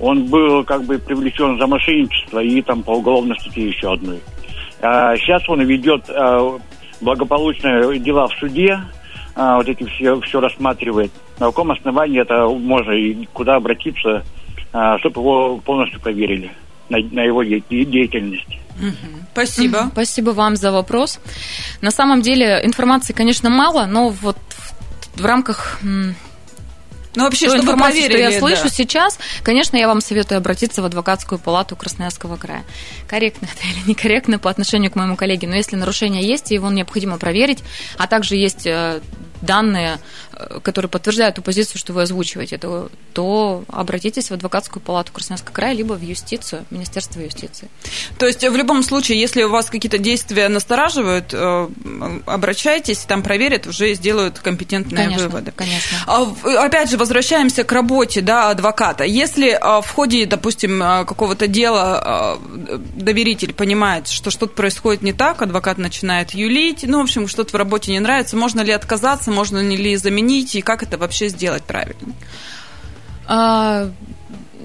он 0.00 0.26
был 0.26 0.64
как 0.64 0.84
бы 0.84 0.98
привлечен 0.98 1.58
за 1.58 1.66
мошенничество 1.66 2.40
и 2.40 2.60
там 2.62 2.82
по 2.82 2.92
уголовной 2.92 3.38
статье 3.40 3.68
еще 3.68 3.92
одной. 3.92 4.20
А 4.80 5.16
сейчас 5.16 5.48
он 5.48 5.62
ведет 5.62 6.04
а, 6.08 6.58
благополучные 7.00 7.98
дела 7.98 8.28
в 8.28 8.34
суде, 8.34 8.80
а, 9.34 9.56
вот 9.56 9.68
эти 9.68 9.84
все, 9.84 10.20
все 10.20 10.40
рассматривает. 10.40 11.12
На 11.38 11.46
каком 11.46 11.70
основании 11.70 12.20
это 12.20 12.46
можно 12.48 12.92
и 12.92 13.26
куда 13.32 13.56
обратиться, 13.56 14.24
а, 14.72 14.98
чтобы 14.98 15.20
его 15.20 15.56
полностью 15.58 16.00
проверили 16.00 16.50
на, 16.88 16.98
на 16.98 17.22
его 17.22 17.42
деятельность. 17.42 18.58
Спасибо. 19.32 19.88
Спасибо 19.92 20.30
вам 20.30 20.56
за 20.56 20.72
вопрос. 20.72 21.20
На 21.80 21.90
самом 21.90 22.20
деле 22.22 22.60
информации, 22.62 23.12
конечно, 23.12 23.50
мало, 23.50 23.86
но 23.86 24.10
вот 24.10 24.36
в 25.14 25.24
рамках 25.24 25.80
ну, 27.16 27.24
вообще, 27.24 27.48
что 27.48 27.58
информацию, 27.58 28.04
что 28.04 28.18
я 28.18 28.38
слышу 28.38 28.64
да. 28.64 28.68
сейчас, 28.70 29.18
конечно, 29.42 29.76
я 29.76 29.88
вам 29.88 30.00
советую 30.00 30.38
обратиться 30.38 30.82
в 30.82 30.84
адвокатскую 30.84 31.38
палату 31.38 31.76
Красноярского 31.76 32.36
края. 32.36 32.64
Корректно 33.08 33.48
это 33.52 33.66
или 33.66 33.88
некорректно 33.90 34.38
по 34.38 34.50
отношению 34.50 34.90
к 34.90 34.96
моему 34.96 35.16
коллеге, 35.16 35.48
но 35.48 35.56
если 35.56 35.76
нарушение 35.76 36.26
есть, 36.26 36.50
его 36.50 36.70
необходимо 36.70 37.18
проверить, 37.18 37.64
а 37.98 38.06
также 38.06 38.36
есть 38.36 38.66
э, 38.66 39.00
данные, 39.40 39.98
которые 40.62 40.88
подтверждают 40.88 41.36
ту 41.36 41.42
позицию, 41.42 41.78
что 41.78 41.92
вы 41.92 42.02
озвучиваете, 42.02 42.58
то, 42.58 42.90
то 43.12 43.64
обратитесь 43.68 44.30
в 44.30 44.34
адвокатскую 44.34 44.82
палату 44.82 45.12
Красноярского 45.12 45.54
края, 45.54 45.74
либо 45.74 45.94
в 45.94 46.02
юстицию, 46.02 46.64
Министерство 46.70 47.20
юстиции. 47.20 47.68
То 48.18 48.26
есть 48.26 48.42
в 48.42 48.56
любом 48.56 48.82
случае, 48.82 49.20
если 49.20 49.42
у 49.42 49.50
вас 49.50 49.70
какие-то 49.70 49.98
действия 49.98 50.48
настораживают, 50.48 51.32
э, 51.32 51.68
обращайтесь, 52.26 52.98
там 52.98 53.22
проверят, 53.22 53.66
уже 53.66 53.94
сделают 53.94 54.38
компетентные 54.38 55.04
конечно, 55.04 55.28
выводы. 55.28 55.52
Конечно. 55.52 55.98
А 56.06 56.26
опять 56.64 56.90
же, 56.90 56.96
возвращаемся 56.96 57.64
к 57.64 57.72
работе 57.72 58.20
да, 58.20 58.50
адвоката. 58.50 59.04
Если 59.04 59.58
в 59.60 59.88
ходе, 59.94 60.26
допустим, 60.26 60.80
какого-то 60.80 61.46
дела 61.46 62.38
доверитель 62.94 63.52
понимает, 63.52 64.08
что 64.08 64.30
что-то 64.30 64.54
происходит 64.54 65.02
не 65.02 65.12
так, 65.12 65.42
адвокат 65.42 65.78
начинает 65.78 66.32
юлить, 66.32 66.84
ну, 66.86 66.98
в 66.98 67.02
общем, 67.02 67.28
что-то 67.28 67.52
в 67.52 67.54
работе 67.54 67.92
не 67.92 68.00
нравится, 68.00 68.36
можно 68.36 68.60
ли 68.60 68.72
отказаться, 68.72 69.30
можно 69.30 69.58
ли 69.58 69.96
заменить, 69.96 70.25
и 70.32 70.60
как 70.62 70.82
это 70.82 70.98
вообще 70.98 71.28
сделать 71.28 71.62
правильно? 71.62 72.12
А, 73.26 73.90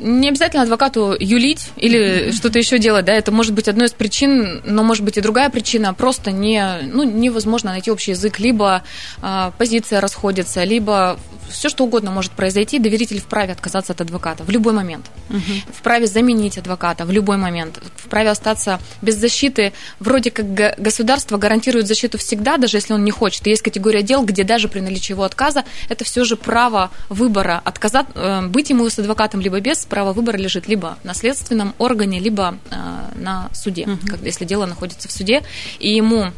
не 0.01 0.29
обязательно 0.29 0.63
адвокату 0.63 1.15
юлить 1.19 1.69
или 1.77 2.31
что-то 2.31 2.57
еще 2.59 2.79
делать, 2.79 3.05
да, 3.05 3.13
это 3.13 3.31
может 3.31 3.53
быть 3.53 3.67
одной 3.67 3.87
из 3.87 3.91
причин, 3.91 4.61
но 4.65 4.83
может 4.83 5.03
быть 5.03 5.17
и 5.17 5.21
другая 5.21 5.49
причина, 5.49 5.93
просто 5.93 6.31
не, 6.31 6.79
ну, 6.83 7.03
невозможно 7.03 7.71
найти 7.71 7.91
общий 7.91 8.11
язык, 8.11 8.39
либо 8.39 8.83
э, 9.21 9.51
позиция 9.57 10.01
расходится, 10.01 10.63
либо 10.63 11.19
все 11.51 11.69
что 11.69 11.83
угодно 11.83 12.11
может 12.11 12.31
произойти, 12.31 12.79
доверитель 12.79 13.19
вправе 13.19 13.53
отказаться 13.53 13.93
от 13.93 14.01
адвоката 14.01 14.43
в 14.43 14.49
любой 14.49 14.73
момент, 14.73 15.05
угу. 15.29 15.39
вправе 15.73 16.07
заменить 16.07 16.57
адвоката 16.57 17.05
в 17.05 17.11
любой 17.11 17.37
момент, 17.37 17.81
вправе 17.95 18.29
остаться 18.29 18.79
без 19.01 19.15
защиты. 19.15 19.73
Вроде 19.99 20.31
как 20.31 20.53
государство 20.77 21.37
гарантирует 21.37 21.87
защиту 21.87 22.17
всегда, 22.17 22.57
даже 22.57 22.77
если 22.77 22.93
он 22.93 23.03
не 23.03 23.11
хочет. 23.11 23.45
И 23.47 23.49
есть 23.49 23.61
категория 23.61 24.03
дел, 24.03 24.23
где 24.23 24.43
даже 24.43 24.67
при 24.67 24.79
наличии 24.79 25.11
его 25.11 25.23
отказа 25.23 25.63
это 25.89 26.03
все 26.03 26.23
же 26.23 26.35
право 26.35 26.91
выбора 27.09 27.61
отказать, 27.63 28.07
э, 28.15 28.47
быть 28.47 28.69
ему 28.69 28.89
с 28.89 28.99
адвокатом 28.99 29.41
либо 29.41 29.59
без, 29.59 29.85
право 29.85 30.13
выбора 30.13 30.37
лежит 30.37 30.67
либо 30.67 30.97
на 31.03 31.13
следственном 31.13 31.73
органе, 31.77 32.19
либо 32.19 32.57
э, 32.69 32.75
на 33.15 33.49
суде, 33.53 33.83
угу. 33.83 34.17
если 34.23 34.45
дело 34.45 34.65
находится 34.65 35.07
в 35.07 35.11
суде, 35.11 35.43
и 35.79 35.93
ему 35.93 36.31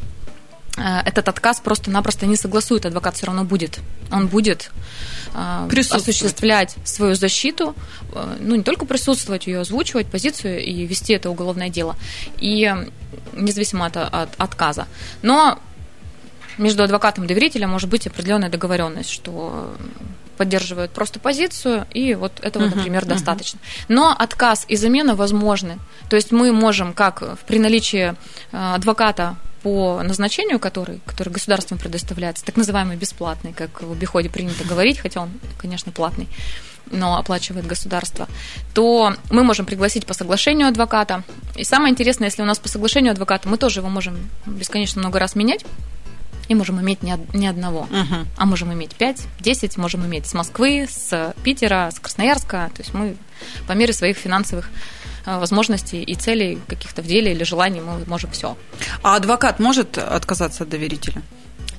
этот 0.77 1.29
отказ 1.29 1.59
просто-напросто 1.59 2.25
не 2.25 2.35
согласует, 2.35 2.85
адвокат 2.85 3.15
все 3.15 3.27
равно 3.27 3.43
будет. 3.43 3.79
Он 4.11 4.27
будет 4.27 4.71
э, 5.33 5.67
осуществлять 5.91 6.75
свою 6.83 7.13
защиту, 7.13 7.75
э, 8.11 8.37
ну, 8.39 8.55
не 8.55 8.63
только 8.63 8.85
присутствовать, 8.85 9.45
ее 9.45 9.59
озвучивать, 9.59 10.07
позицию 10.07 10.63
и 10.63 10.85
вести 10.87 11.13
это 11.13 11.29
уголовное 11.29 11.69
дело, 11.69 11.95
и 12.39 12.73
независимо 13.33 13.85
от, 13.85 13.97
от 13.97 14.29
отказа. 14.37 14.87
Но 15.21 15.59
между 16.57 16.83
адвокатом 16.83 17.25
и 17.25 17.27
доверителем 17.27 17.69
может 17.69 17.89
быть 17.89 18.07
определенная 18.07 18.49
договоренность, 18.49 19.11
что 19.11 19.75
поддерживают 20.37 20.91
просто 20.91 21.19
позицию, 21.19 21.85
и 21.93 22.15
вот 22.15 22.39
этого, 22.41 22.63
uh-huh, 22.63 22.75
например, 22.75 23.05
достаточно. 23.05 23.59
Но 23.87 24.11
отказ 24.17 24.65
и 24.67 24.75
замена 24.75 25.15
возможны. 25.15 25.77
То 26.09 26.15
есть 26.15 26.31
мы 26.31 26.51
можем, 26.51 26.93
как 26.93 27.37
при 27.45 27.59
наличии 27.59 28.15
адвоката 28.51 29.35
по 29.63 30.03
назначению, 30.03 30.59
который, 30.59 30.99
который 31.05 31.29
государством 31.29 31.77
предоставляется, 31.77 32.45
так 32.45 32.57
называемый 32.57 32.97
бесплатный, 32.97 33.53
как 33.53 33.81
в 33.81 33.91
обиходе 33.91 34.29
принято 34.29 34.63
говорить, 34.65 34.99
хотя 34.99 35.21
он, 35.21 35.31
конечно, 35.57 35.91
платный, 35.91 36.27
но 36.91 37.17
оплачивает 37.17 37.65
государство, 37.65 38.27
то 38.73 39.15
мы 39.31 39.43
можем 39.43 39.65
пригласить 39.65 40.05
по 40.05 40.13
соглашению 40.13 40.67
адвоката. 40.67 41.23
И 41.55 41.63
самое 41.63 41.91
интересное, 41.91 42.27
если 42.27 42.41
у 42.41 42.45
нас 42.45 42.59
по 42.59 42.67
соглашению 42.67 43.11
адвоката, 43.11 43.47
мы 43.47 43.57
тоже 43.57 43.79
его 43.79 43.89
можем 43.89 44.29
бесконечно 44.45 45.01
много 45.01 45.17
раз 45.17 45.35
менять, 45.35 45.65
и 46.47 46.55
можем 46.55 46.81
иметь 46.81 47.03
не, 47.03 47.47
одного, 47.47 47.87
uh-huh. 47.89 48.25
а 48.37 48.45
можем 48.45 48.73
иметь 48.73 48.95
5, 48.95 49.21
10, 49.39 49.77
можем 49.77 50.05
иметь 50.05 50.25
с 50.25 50.33
Москвы, 50.33 50.87
с 50.89 51.33
Питера, 51.43 51.89
с 51.91 51.99
Красноярска. 51.99 52.71
То 52.75 52.81
есть 52.81 52.93
мы 52.93 53.15
по 53.67 53.73
мере 53.73 53.93
своих 53.93 54.17
финансовых 54.17 54.69
Э, 55.25 55.39
возможностей 55.39 56.03
и 56.03 56.15
целей 56.15 56.59
каких-то 56.67 57.01
в 57.01 57.05
деле 57.05 57.31
или 57.31 57.43
желаний 57.43 57.79
мы 57.79 58.03
можем 58.07 58.29
все. 58.31 58.57
А 59.03 59.15
адвокат 59.15 59.59
может 59.59 59.97
отказаться 59.97 60.63
от 60.63 60.69
доверителя? 60.69 61.21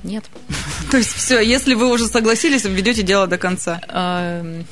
Нет. 0.03 0.25
То 0.91 0.97
есть 0.97 1.13
все, 1.13 1.39
если 1.39 1.75
вы 1.75 1.91
уже 1.91 2.07
согласились, 2.07 2.63
вы 2.63 2.71
ведете 2.71 3.03
дело 3.03 3.27
до 3.27 3.37
конца? 3.37 3.81
Эм, 3.89 4.65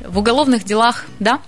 в 0.00 0.18
уголовных 0.18 0.64
делах, 0.64 1.06
да. 1.18 1.40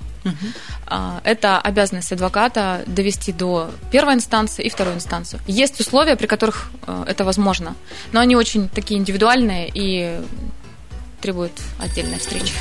А, 0.87 1.21
это 1.25 1.59
обязанность 1.59 2.13
адвоката 2.13 2.83
довести 2.87 3.33
до 3.33 3.71
первой 3.91 4.15
инстанции 4.15 4.65
и 4.65 4.69
второй 4.69 4.95
инстанции. 4.95 5.41
Есть 5.47 5.81
условия, 5.81 6.17
при 6.17 6.27
которых 6.27 6.71
э, 6.87 7.05
это 7.09 7.25
возможно, 7.25 7.75
но 8.13 8.21
они 8.21 8.37
очень 8.37 8.69
такие 8.69 8.99
индивидуальные 9.01 9.71
и 9.73 10.21
требует 11.21 11.53
отдельной 11.81 12.19
встречи. 12.19 12.53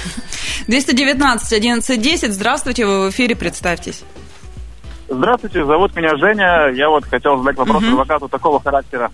219 0.68 1.54
11 1.54 2.02
10. 2.02 2.34
Здравствуйте, 2.34 2.86
вы 2.86 3.08
в 3.08 3.10
эфире, 3.10 3.36
представьтесь. 3.36 4.04
Здравствуйте, 5.10 5.66
зовут 5.66 5.94
меня 5.96 6.16
Женя. 6.16 6.70
Я 6.74 6.90
вот 6.90 7.04
хотел 7.04 7.38
задать 7.40 7.58
вопрос 7.58 7.84
uh-huh. 7.84 7.90
адвокату 7.90 8.30
такого 8.30 8.62
характера. 8.62 9.12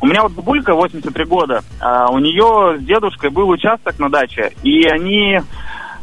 У 0.00 0.06
меня 0.06 0.22
вот 0.22 0.32
бабулька 0.32 0.74
83 0.74 1.24
года. 1.26 1.62
А 1.80 2.10
у 2.10 2.18
нее 2.18 2.78
с 2.78 2.82
дедушкой 2.82 3.28
был 3.28 3.50
участок 3.50 3.98
на 3.98 4.08
даче, 4.08 4.52
и 4.62 4.86
они 4.86 5.40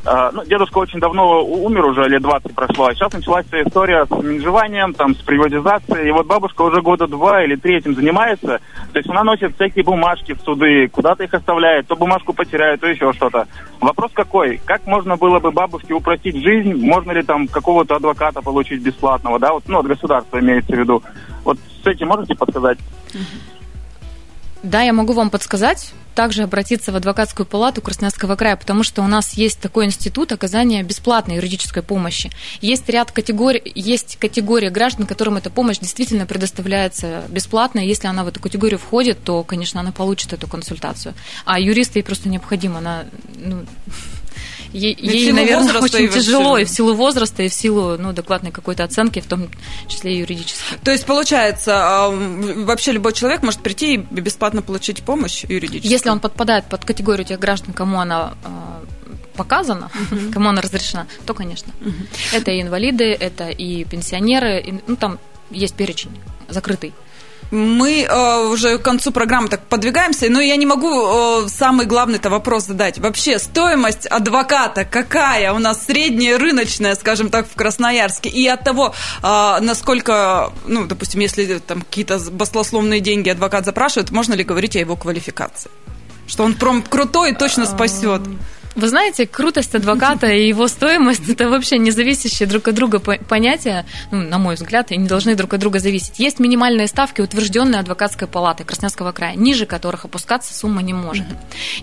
ну, 0.04 0.44
дедушка 0.46 0.80
очень 0.80 1.00
давно 1.00 1.44
умер, 1.44 1.86
уже 1.86 2.10
лет 2.10 2.22
20 2.22 2.56
прошло, 2.56 2.88
а 2.88 2.94
сейчас 2.94 3.14
началась 3.14 3.46
вся 3.48 3.62
история 3.62 4.06
с 4.06 4.10
менжеванием, 4.10 4.94
там, 4.94 5.16
с 5.16 5.20
приватизацией, 5.20 6.10
и 6.10 6.12
вот 6.12 6.26
бабушка 6.26 6.64
уже 6.64 6.82
года 6.82 7.08
два 7.08 7.44
или 7.44 7.56
три 7.56 7.78
этим 7.78 7.96
занимается, 7.96 8.60
то 8.92 8.98
есть 8.98 9.10
она 9.10 9.24
носит 9.24 9.56
всякие 9.56 9.84
бумажки 9.84 10.34
в 10.34 10.42
суды, 10.42 10.88
куда-то 10.88 11.24
их 11.24 11.34
оставляет, 11.34 11.88
то 11.88 11.96
бумажку 11.96 12.34
потеряет, 12.34 12.82
то 12.82 12.88
еще 12.88 13.14
что-то. 13.14 13.48
Вопрос 13.80 14.12
какой? 14.14 14.60
Как 14.66 14.86
можно 14.88 15.18
было 15.18 15.40
бы 15.40 15.52
бабушке 15.52 15.94
упростить 15.94 16.36
жизнь? 16.36 16.74
Можно 16.74 17.12
ли 17.12 17.22
там 17.22 17.48
какого-то 17.48 17.96
адвоката 17.96 18.42
получить 18.42 18.82
бесплатного, 18.82 19.40
да, 19.40 19.54
вот, 19.54 19.64
ну, 19.68 19.80
от 19.80 19.88
государства 19.88 20.40
имеется 20.40 20.74
в 20.74 20.80
виду. 20.80 21.04
Вот 21.44 21.58
с 21.84 21.88
этим 21.88 22.08
можете 22.08 22.36
подсказать? 22.36 22.80
Да, 24.64 24.82
я 24.82 24.94
могу 24.94 25.14
вам 25.14 25.30
подсказать 25.30 25.94
также 26.16 26.44
обратиться 26.44 26.92
в 26.92 26.96
адвокатскую 26.96 27.46
палату 27.46 27.82
Красноярского 27.82 28.36
края, 28.36 28.56
потому 28.56 28.84
что 28.84 29.02
у 29.02 29.08
нас 29.08 29.34
есть 29.34 29.60
такой 29.60 29.86
институт 29.86 30.32
оказания 30.32 30.84
бесплатной 30.84 31.36
юридической 31.36 31.84
помощи. 31.84 32.32
Есть 32.62 32.88
ряд 32.90 33.12
категорий, 33.12 33.62
есть 33.76 34.18
категория 34.18 34.70
граждан, 34.70 35.06
которым 35.06 35.38
эта 35.38 35.50
помощь 35.50 35.80
действительно 35.80 36.26
предоставляется 36.26 37.24
бесплатно. 37.30 37.80
Если 37.80 38.08
она 38.08 38.24
в 38.24 38.28
эту 38.28 38.40
категорию 38.40 38.80
входит, 38.80 39.24
то, 39.24 39.44
конечно, 39.44 39.80
она 39.80 39.92
получит 39.92 40.34
эту 40.34 40.48
консультацию. 40.48 41.14
А 41.46 41.60
юристу 41.60 42.00
ей 42.00 42.04
просто 42.04 42.30
необходимо, 42.30 42.80
она 42.80 43.06
ну, 43.36 43.66
ей, 44.74 44.98
ей 45.00 45.32
наверное, 45.32 45.80
очень 45.80 46.10
тяжело 46.10 46.58
и 46.58 46.66
в 46.66 46.70
силу 46.70 46.94
возраста, 46.94 47.44
и 47.44 47.50
в 47.50 47.54
силу 47.54 47.98
ну, 47.98 48.14
докладной 48.14 48.52
какой-то 48.52 48.84
оценки, 48.84 49.20
в 49.20 49.26
том 49.26 49.50
числе 49.88 50.16
и 50.16 50.20
юридической. 50.20 50.78
То 50.84 50.92
есть, 50.92 51.06
получается, 51.06 51.74
а, 51.76 52.10
вообще 52.10 52.92
любой 52.92 53.14
человек 53.14 53.44
может 53.44 53.62
прийти 53.62 53.96
и 53.96 53.98
бесплатно 53.98 54.62
получить 54.62 55.04
помощь 55.04 55.44
юридическую? 55.44 55.92
Если 55.92 56.10
он 56.10 56.20
подпадает 56.20 56.66
под 56.66 56.86
категорию 56.86 57.26
тех 57.26 57.40
граждан, 57.40 57.74
кому 57.74 58.00
она 58.00 58.34
а, 58.44 58.84
показана, 59.36 59.90
uh-huh. 59.94 60.32
кому 60.32 60.50
она 60.50 60.62
разрешена, 60.62 61.08
то, 61.26 61.34
конечно. 61.34 61.72
Uh-huh. 61.82 61.94
Это 62.34 62.52
и 62.52 62.62
инвалиды, 62.62 63.06
это 63.12 63.50
и 63.50 63.84
пенсионеры, 63.86 64.62
и, 64.62 64.74
ну, 64.88 64.96
там 64.96 65.20
есть 65.50 65.76
перечень 65.76 66.12
закрытый 66.50 66.94
мы 67.52 68.04
э, 68.04 68.48
уже 68.48 68.78
к 68.78 68.82
концу 68.82 69.12
программы 69.12 69.50
так 69.50 69.62
подвигаемся, 69.68 70.30
но 70.30 70.40
я 70.40 70.56
не 70.56 70.66
могу 70.66 71.44
э, 71.44 71.48
самый 71.50 71.86
главный-то 71.86 72.30
вопрос 72.30 72.66
задать. 72.66 72.98
Вообще, 72.98 73.40
стоимость 73.40 74.08
адвоката 74.08 74.86
какая 74.86 75.52
у 75.54 75.60
нас 75.60 75.86
средняя 75.86 76.38
рыночная, 76.38 76.96
скажем 76.96 77.30
так, 77.30 77.48
в 77.48 77.56
Красноярске? 77.56 78.30
И 78.30 78.48
от 78.48 78.64
того, 78.64 78.94
э, 79.22 79.58
насколько, 79.62 80.52
ну, 80.66 80.86
допустим, 80.86 81.20
если 81.20 81.60
там 81.60 81.82
какие-то 81.82 82.20
баслословные 82.32 83.02
деньги 83.02 83.30
адвокат 83.30 83.66
запрашивает, 83.66 84.12
можно 84.12 84.34
ли 84.34 84.44
говорить 84.44 84.76
о 84.78 84.80
его 84.80 84.96
квалификации? 84.96 85.70
Что 86.28 86.44
он 86.44 86.54
прям 86.54 86.82
крутой 86.82 87.32
и 87.32 87.36
точно 87.36 87.66
спасет. 87.66 88.22
Вы 88.76 88.88
знаете, 88.88 89.28
крутость 89.28 89.76
адвоката 89.76 90.28
и 90.28 90.48
его 90.48 90.68
стоимость 90.68 91.28
это 91.28 91.50
вообще 91.50 91.78
не 91.78 91.92
зависящие 91.92 92.48
друг 92.48 92.68
от 92.68 92.76
друга 92.76 93.00
понятия, 93.00 93.86
ну, 94.12 94.22
на 94.22 94.38
мой 94.38 94.56
взгляд, 94.56 94.92
и 94.92 94.98
не 94.98 95.08
должны 95.08 95.36
друг 95.36 95.54
от 95.54 95.60
друга 95.60 95.80
зависеть. 95.80 96.20
Есть 96.20 96.40
минимальные 96.40 96.88
ставки, 96.88 97.22
утвержденные 97.22 97.80
адвокатской 97.80 98.28
палатой 98.28 98.66
Красноярского 98.66 99.12
края, 99.12 99.36
ниже 99.36 99.66
которых 99.66 100.06
опускаться 100.06 100.54
сумма 100.54 100.82
не 100.82 100.94
может. 100.94 101.26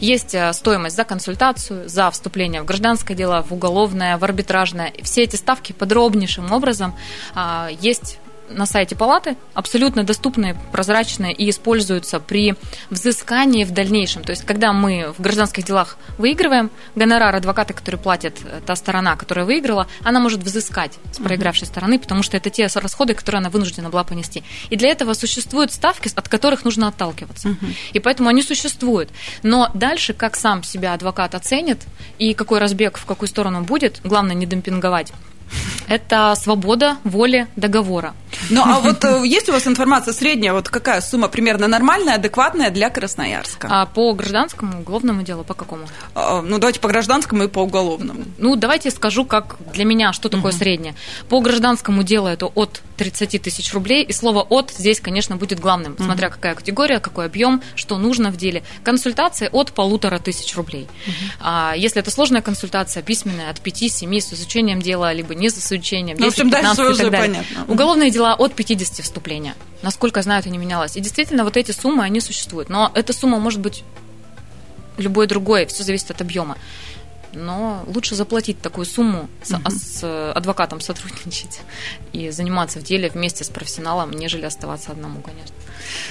Есть 0.01 0.35
э, 0.35 0.53
стоимость 0.53 0.97
за 0.97 1.05
консультацию, 1.05 1.89
за 1.89 2.11
вступление 2.11 2.63
в 2.63 2.65
гражданское 2.65 3.15
дело, 3.15 3.45
в 3.49 3.53
уголовное, 3.53 4.17
в 4.17 4.25
арбитражное. 4.25 4.93
Все 5.03 5.25
эти 5.25 5.37
ставки 5.37 5.73
подробнейшим 5.73 6.53
образом 6.53 6.95
а, 7.35 7.69
есть 7.81 8.19
на 8.51 8.67
сайте 8.67 8.97
палаты, 8.97 9.37
абсолютно 9.55 10.05
доступные, 10.05 10.57
прозрачные 10.73 11.33
и 11.33 11.49
используются 11.51 12.21
при 12.21 12.55
взыскании 12.91 13.65
в 13.65 13.73
дальнейшем. 13.73 14.23
То 14.23 14.31
есть, 14.31 14.45
когда 14.45 14.73
мы 14.73 15.13
в 15.17 15.21
гражданских 15.21 15.65
делах 15.65 15.97
выигрываем, 16.17 16.71
гонорар 16.95 17.35
адвоката, 17.35 17.75
который 17.75 17.97
платит 17.97 18.39
э, 18.45 18.61
та 18.65 18.77
сторона, 18.77 19.17
которая 19.17 19.45
выиграла, 19.45 19.87
она 20.03 20.21
может 20.21 20.41
взыскать 20.41 20.99
с 21.13 21.19
проигравшей 21.19 21.67
uh-huh. 21.67 21.71
стороны, 21.71 21.99
потому 21.99 22.23
что 22.23 22.37
это 22.37 22.51
те 22.51 22.67
расходы, 22.67 23.15
которые 23.15 23.39
она 23.39 23.51
вынуждена 23.51 23.91
была 23.91 24.05
понести. 24.05 24.43
И 24.71 24.77
для 24.77 24.91
этого 24.91 25.15
существуют 25.15 25.73
ставки, 25.73 26.11
от 26.15 26.29
которых 26.29 26.65
нужно 26.65 26.89
отталкиваться. 26.89 27.49
Uh-huh. 27.49 27.75
И 27.93 28.01
поэтому 28.01 28.29
они 28.29 28.43
существуют. 28.43 29.11
Но 29.43 29.71
дальше, 29.75 30.15
как 30.15 30.37
сам 30.37 30.63
себя 30.63 30.95
адвокат 30.95 31.35
оценит 31.35 31.83
и 32.19 32.35
какой 32.35 32.59
разбег 32.59 32.99
в 32.99 33.05
какую 33.05 33.29
сторону 33.29 33.63
будет, 33.63 34.01
главное 34.05 34.35
не 34.35 34.47
демпинговать, 34.47 35.13
это 35.89 36.35
свобода 36.37 36.99
воли 37.05 37.47
договора. 37.57 38.15
Ну, 38.51 38.63
а 38.65 38.81
вот 38.81 39.05
э, 39.05 39.27
есть 39.27 39.49
у 39.49 39.53
вас 39.53 39.67
информация 39.67 40.13
средняя, 40.13 40.53
вот 40.53 40.69
какая 40.69 41.01
сумма 41.01 41.29
примерно 41.29 41.69
нормальная, 41.69 42.15
адекватная 42.15 42.71
для 42.71 42.91
Красноярска? 42.91 43.69
А 43.71 43.87
по 43.87 44.13
гражданскому, 44.13 44.81
уголовному 44.81 45.23
делу, 45.23 45.45
по 45.45 45.55
какому? 45.55 45.87
А, 46.15 46.43
ну, 46.43 46.59
давайте 46.59 46.81
по 46.81 46.89
гражданскому 46.89 47.45
и 47.45 47.49
по 47.49 47.61
уголовному. 47.61 48.25
Ну, 48.39 48.57
давайте 48.57 48.91
скажу, 48.91 49.25
как 49.25 49.57
для 49.73 49.85
меня, 49.85 50.13
что 50.13 50.29
такое 50.29 50.53
угу. 50.53 50.59
среднее. 50.59 50.95
По 51.29 51.41
гражданскому 51.41 52.03
делу 52.03 52.29
это 52.29 52.47
от 52.47 52.83
30 52.97 53.43
тысяч 53.43 53.73
рублей, 53.73 54.05
и 54.05 54.13
слово 54.13 54.43
«от» 54.43 54.73
здесь, 54.77 55.01
конечно, 55.01 55.37
будет 55.37 55.61
главным, 55.61 55.93
угу. 55.93 56.05
смотря 56.05 56.31
какая 56.31 56.55
категория, 56.55 57.01
какой 57.01 57.27
объем, 57.27 57.63
что 57.75 57.99
нужно 57.99 58.31
в 58.31 58.37
деле. 58.37 58.63
Консультация 58.83 59.49
от 59.51 59.73
полутора 59.73 60.19
тысяч 60.19 60.57
рублей. 60.57 60.89
Угу. 61.07 61.15
А 61.41 61.75
если 61.77 62.01
это 62.01 62.11
сложная 62.11 62.43
консультация, 62.43 63.03
письменная, 63.03 63.51
от 63.51 63.59
5-7 63.59 64.21
с 64.21 64.33
изучением 64.33 64.83
дела, 64.83 65.13
либо 65.13 65.35
не 65.35 65.51
с 65.51 65.59
изучением, 65.59 66.17
10, 66.17 66.21
ну, 66.21 66.27
в 66.27 66.29
общем, 66.29 66.51
15 66.51 66.79
и 66.79 67.03
так 67.03 67.11
далее. 67.11 67.45
Понятно. 67.45 67.73
Уголовные 67.73 68.11
дела 68.11 68.28
от 68.35 68.55
50 68.55 69.05
вступления. 69.05 69.55
Насколько 69.83 70.23
знаю, 70.23 70.41
это 70.41 70.51
не 70.51 70.59
менялось. 70.59 70.97
И 70.97 71.01
действительно, 71.01 71.45
вот 71.45 71.57
эти 71.57 71.73
суммы, 71.73 72.05
они 72.05 72.21
существуют. 72.21 72.69
Но 72.69 72.91
эта 72.95 73.13
сумма 73.13 73.39
может 73.39 73.61
быть 73.61 73.85
любой 74.97 75.27
другой, 75.27 75.67
все 75.67 75.85
зависит 75.85 76.11
от 76.11 76.21
объема. 76.21 76.57
Но 77.33 77.85
лучше 77.87 78.15
заплатить 78.15 78.61
такую 78.61 78.85
сумму, 78.87 79.29
угу. 79.51 79.71
с, 79.71 80.01
с 80.01 80.33
адвокатом 80.33 80.81
сотрудничать 80.81 81.61
и 82.13 82.31
заниматься 82.31 82.79
в 82.81 82.83
деле 82.83 83.11
вместе 83.11 83.45
с 83.45 83.49
профессионалом, 83.49 84.13
нежели 84.13 84.45
оставаться 84.45 84.93
одному, 84.93 85.21
конечно. 85.21 85.55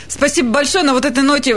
Спасибо 0.07 0.49
большое 0.49 0.83
на 0.83 0.93
вот 0.93 1.05
этой 1.05 1.23
ноте. 1.23 1.55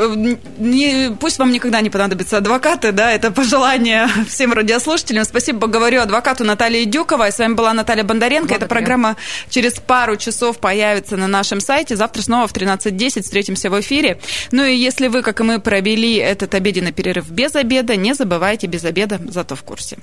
Не, 0.58 1.16
пусть 1.18 1.38
вам 1.38 1.52
никогда 1.52 1.80
не 1.80 1.90
понадобятся 1.90 2.38
адвокаты, 2.38 2.92
да, 2.92 3.12
это 3.12 3.30
пожелание 3.30 4.08
всем 4.28 4.52
радиослушателям. 4.52 5.24
Спасибо, 5.24 5.66
говорю 5.66 6.00
адвокату 6.02 6.44
Наталье 6.44 6.84
Дюковой. 6.84 7.32
С 7.32 7.38
вами 7.38 7.54
была 7.54 7.72
Наталья 7.72 8.04
Бондаренко. 8.04 8.48
Благодарю. 8.48 8.66
Эта 8.66 8.68
программа 8.68 9.16
через 9.48 9.74
пару 9.74 10.16
часов 10.16 10.58
появится 10.58 11.16
на 11.16 11.28
нашем 11.28 11.60
сайте. 11.60 11.96
Завтра 11.96 12.22
снова 12.22 12.48
в 12.48 12.52
13.10 12.52 13.22
встретимся 13.22 13.70
в 13.70 13.80
эфире. 13.80 14.20
Ну 14.50 14.64
и 14.64 14.74
если 14.74 15.08
вы, 15.08 15.22
как 15.22 15.40
и 15.40 15.44
мы, 15.44 15.60
провели 15.60 16.16
этот 16.16 16.54
обеденный 16.54 16.92
перерыв 16.92 17.30
без 17.30 17.54
обеда, 17.54 17.96
не 17.96 18.14
забывайте 18.14 18.66
без 18.66 18.84
обеда, 18.84 19.20
зато 19.28 19.49
в 19.56 19.62
курсе. 19.62 19.96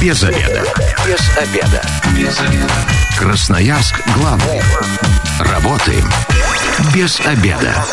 Без 0.00 0.22
обеда. 0.22 0.64
Без 1.06 1.38
обеда. 1.38 1.82
Без 2.16 2.40
обеда. 2.40 2.74
Красноярск 3.18 3.94
главный. 4.14 4.62
Работаем 5.40 6.08
без 6.94 7.20
обеда. 7.20 7.84